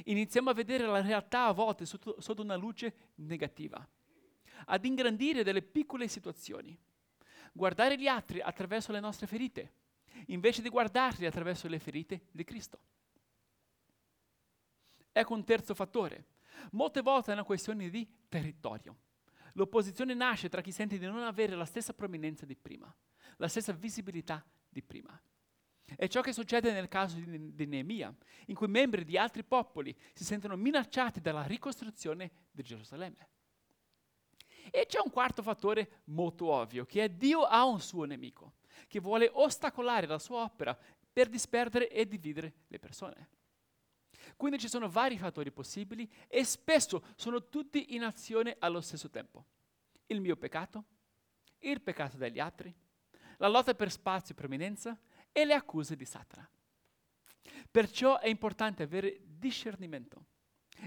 Iniziamo 0.06 0.50
a 0.50 0.54
vedere 0.54 0.86
la 0.86 1.02
realtà 1.02 1.46
a 1.46 1.52
volte 1.52 1.86
sotto, 1.86 2.20
sotto 2.22 2.42
una 2.42 2.56
luce 2.56 3.12
negativa, 3.16 3.86
ad 4.66 4.86
ingrandire 4.86 5.44
delle 5.44 5.62
piccole 5.62 6.08
situazioni, 6.08 6.78
guardare 7.52 7.98
gli 7.98 8.08
altri 8.08 8.40
attraverso 8.40 8.92
le 8.92 9.00
nostre 9.00 9.28
ferite, 9.28 9.74
invece 10.28 10.62
di 10.62 10.70
guardarli 10.70 11.26
attraverso 11.26 11.68
le 11.68 11.80
ferite 11.80 12.28
di 12.32 12.44
Cristo. 12.44 12.80
Ecco 15.12 15.34
un 15.34 15.44
terzo 15.44 15.74
fattore. 15.74 16.28
Molte 16.72 17.02
volte 17.02 17.32
è 17.32 17.34
una 17.34 17.44
questione 17.44 17.90
di 17.90 18.08
territorio. 18.30 18.96
L'opposizione 19.54 20.14
nasce 20.14 20.50
tra 20.50 20.62
chi 20.62 20.72
sente 20.72 20.98
di 20.98 21.06
non 21.06 21.24
avere 21.24 21.56
la 21.56 21.66
stessa 21.66 21.94
prominenza 21.94 22.46
di 22.46 22.56
prima, 22.56 22.94
la 23.38 23.48
stessa 23.48 23.74
visibilità 23.74 24.44
di 24.70 24.82
prima. 24.82 25.20
È 25.96 26.08
ciò 26.08 26.22
che 26.22 26.32
succede 26.32 26.72
nel 26.72 26.88
caso 26.88 27.18
di, 27.18 27.54
di 27.54 27.66
Neemia, 27.66 28.16
in 28.48 28.56
cui 28.56 28.68
membri 28.68 29.04
di 29.04 29.18
altri 29.18 29.44
popoli 29.44 29.96
si 30.14 30.24
sentono 30.24 30.56
minacciati 30.56 31.20
dalla 31.20 31.44
ricostruzione 31.44 32.32
di 32.52 32.64
Gerusalemme. 32.64 33.30
E 34.70 34.86
c'è 34.86 35.00
un 35.04 35.12
quarto 35.12 35.42
fattore 35.42 36.02
molto 36.06 36.48
ovvio, 36.48 36.86
che 36.86 37.04
è 37.04 37.10
Dio 37.10 37.42
ha 37.42 37.66
un 37.66 37.82
suo 37.82 38.06
nemico, 38.06 38.54
che 38.88 39.00
vuole 39.00 39.30
ostacolare 39.34 40.08
la 40.08 40.20
sua 40.20 40.44
opera 40.44 40.78
per 41.12 41.28
disperdere 41.28 41.90
e 41.90 42.08
dividere 42.08 42.54
le 42.68 42.80
persone. 42.80 43.30
Quindi 44.42 44.58
ci 44.58 44.70
sono 44.70 44.90
vari 44.90 45.20
fattori 45.20 45.52
possibili 45.52 46.12
e 46.28 46.44
spesso 46.44 47.04
sono 47.16 47.48
tutti 47.48 47.94
in 47.94 48.02
azione 48.02 48.56
allo 48.58 48.82
stesso 48.82 49.08
tempo. 49.08 49.46
Il 50.08 50.20
mio 50.20 50.36
peccato, 50.36 50.84
il 51.60 51.80
peccato 51.80 52.18
degli 52.18 52.40
altri, 52.40 52.74
la 53.38 53.48
lotta 53.48 53.76
per 53.76 53.92
spazio 53.92 54.34
e 54.34 54.38
prominenza 54.40 54.98
e 55.32 55.46
le 55.46 55.54
accuse 55.54 55.96
di 55.96 56.06
Satana. 56.06 56.50
Perciò 57.70 58.18
è 58.18 58.30
importante 58.30 58.82
avere 58.82 59.22
discernimento 59.24 60.26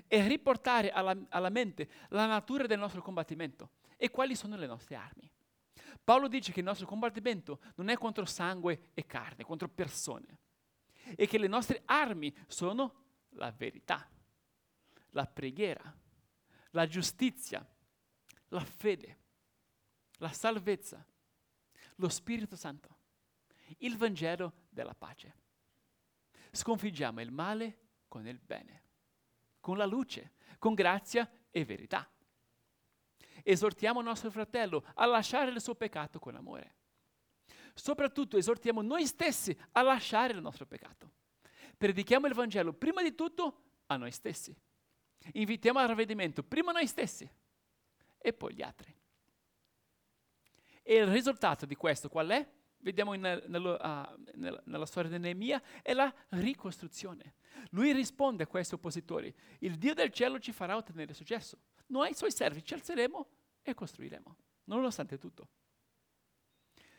e 0.08 0.26
riportare 0.26 0.90
alla, 0.90 1.16
alla 1.28 1.48
mente 1.48 1.88
la 2.08 2.26
natura 2.26 2.66
del 2.66 2.80
nostro 2.80 3.02
combattimento 3.02 3.70
e 3.96 4.10
quali 4.10 4.34
sono 4.34 4.56
le 4.56 4.66
nostre 4.66 4.96
armi. 4.96 5.30
Paolo 6.02 6.26
dice 6.26 6.50
che 6.50 6.58
il 6.58 6.66
nostro 6.66 6.88
combattimento 6.88 7.60
non 7.76 7.88
è 7.88 7.96
contro 7.96 8.24
sangue 8.24 8.90
e 8.94 9.06
carne, 9.06 9.44
contro 9.44 9.68
persone, 9.68 10.40
e 11.14 11.28
che 11.28 11.38
le 11.38 11.46
nostre 11.46 11.82
armi 11.84 12.34
sono 12.48 13.02
la 13.34 13.50
verità, 13.50 14.08
la 15.10 15.26
preghiera, 15.26 15.94
la 16.70 16.86
giustizia, 16.86 17.66
la 18.48 18.64
fede, 18.64 19.18
la 20.18 20.32
salvezza, 20.32 21.04
lo 21.96 22.08
Spirito 22.08 22.56
Santo, 22.56 22.98
il 23.78 23.96
Vangelo 23.96 24.64
della 24.68 24.94
pace. 24.94 25.42
Sconfiggiamo 26.50 27.20
il 27.20 27.30
male 27.30 27.78
con 28.08 28.26
il 28.26 28.38
bene, 28.38 28.82
con 29.60 29.76
la 29.76 29.86
luce, 29.86 30.34
con 30.58 30.74
grazia 30.74 31.28
e 31.50 31.64
verità. 31.64 32.08
Esortiamo 33.42 34.00
nostro 34.00 34.30
fratello 34.30 34.84
a 34.94 35.06
lasciare 35.06 35.50
il 35.50 35.60
suo 35.60 35.74
peccato 35.74 36.18
con 36.18 36.34
amore. 36.34 36.76
Soprattutto 37.74 38.36
esortiamo 38.36 38.82
noi 38.82 39.04
stessi 39.06 39.56
a 39.72 39.82
lasciare 39.82 40.32
il 40.32 40.40
nostro 40.40 40.64
peccato 40.64 41.22
predichiamo 41.76 42.26
il 42.26 42.34
Vangelo 42.34 42.72
prima 42.72 43.02
di 43.02 43.14
tutto 43.14 43.62
a 43.86 43.96
noi 43.96 44.10
stessi. 44.10 44.54
Invitiamo 45.32 45.78
al 45.78 45.88
ravvedimento 45.88 46.42
prima 46.42 46.72
noi 46.72 46.86
stessi 46.86 47.28
e 48.18 48.32
poi 48.32 48.54
gli 48.54 48.62
altri. 48.62 48.94
E 50.82 50.94
il 50.96 51.06
risultato 51.06 51.64
di 51.66 51.76
questo 51.76 52.08
qual 52.08 52.28
è? 52.28 52.48
vediamo 52.84 53.14
in, 53.14 53.20
nello, 53.46 53.78
uh, 53.80 54.22
nella, 54.34 54.62
nella 54.66 54.86
storia 54.86 55.10
di 55.10 55.18
Neemia, 55.18 55.60
è 55.82 55.94
la 55.94 56.14
ricostruzione. 56.28 57.34
Lui 57.70 57.92
risponde 57.92 58.44
a 58.44 58.46
questi 58.46 58.74
oppositori, 58.74 59.34
il 59.60 59.76
Dio 59.76 59.94
del 59.94 60.10
cielo 60.10 60.38
ci 60.38 60.52
farà 60.52 60.76
ottenere 60.76 61.14
successo. 61.14 61.58
Noi, 61.86 62.10
i 62.10 62.14
suoi 62.14 62.30
servi, 62.30 62.62
ci 62.62 62.74
alzeremo 62.74 63.26
e 63.62 63.74
costruiremo, 63.74 64.36
nonostante 64.64 65.18
tutto. 65.18 65.48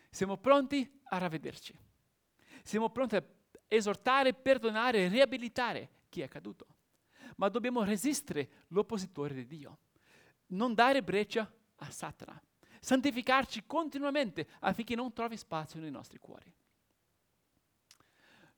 Siamo 0.10 0.38
pronti 0.38 1.02
a 1.04 1.18
ravvederci. 1.18 1.78
Siamo 2.64 2.90
pronti 2.90 3.16
a 3.16 3.24
esortare, 3.68 4.34
perdonare 4.34 5.08
riabilitare 5.08 5.90
chi 6.10 6.22
è 6.22 6.28
caduto. 6.28 6.68
Ma 7.38 7.50
dobbiamo 7.50 7.84
resistere 7.84 8.66
l'oppositore 8.70 9.34
di 9.34 9.46
Dio. 9.46 9.80
Non 10.48 10.74
dare 10.74 11.04
breccia 11.04 11.52
a 11.78 11.90
Satana. 11.90 12.42
Santificarci 12.80 13.64
continuamente 13.66 14.48
affinché 14.60 14.96
non 14.96 15.12
trovi 15.12 15.38
spazio 15.38 15.80
nei 15.80 15.92
nostri 15.92 16.20
cuori. 16.20 16.54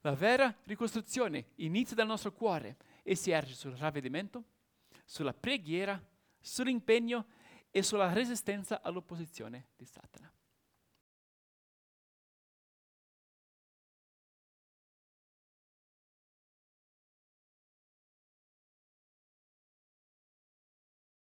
La 0.02 0.13
vera 0.13 0.56
ricostruzione 0.63 1.48
inizia 1.56 1.96
dal 1.96 2.08
nostro 2.08 2.32
cuore 2.32 2.78
e 3.04 3.15
si 3.15 3.32
erge 3.32 3.54
sul 3.54 3.76
ravvedimento, 3.76 4.43
sulla 5.06 5.34
preghiera, 5.34 6.02
sull'impegno 6.39 7.26
e 7.72 7.82
sulla 7.82 8.13
resistenza 8.13 8.82
all'opposizione 8.82 9.70
di 9.76 9.86
Satana. 9.86 10.32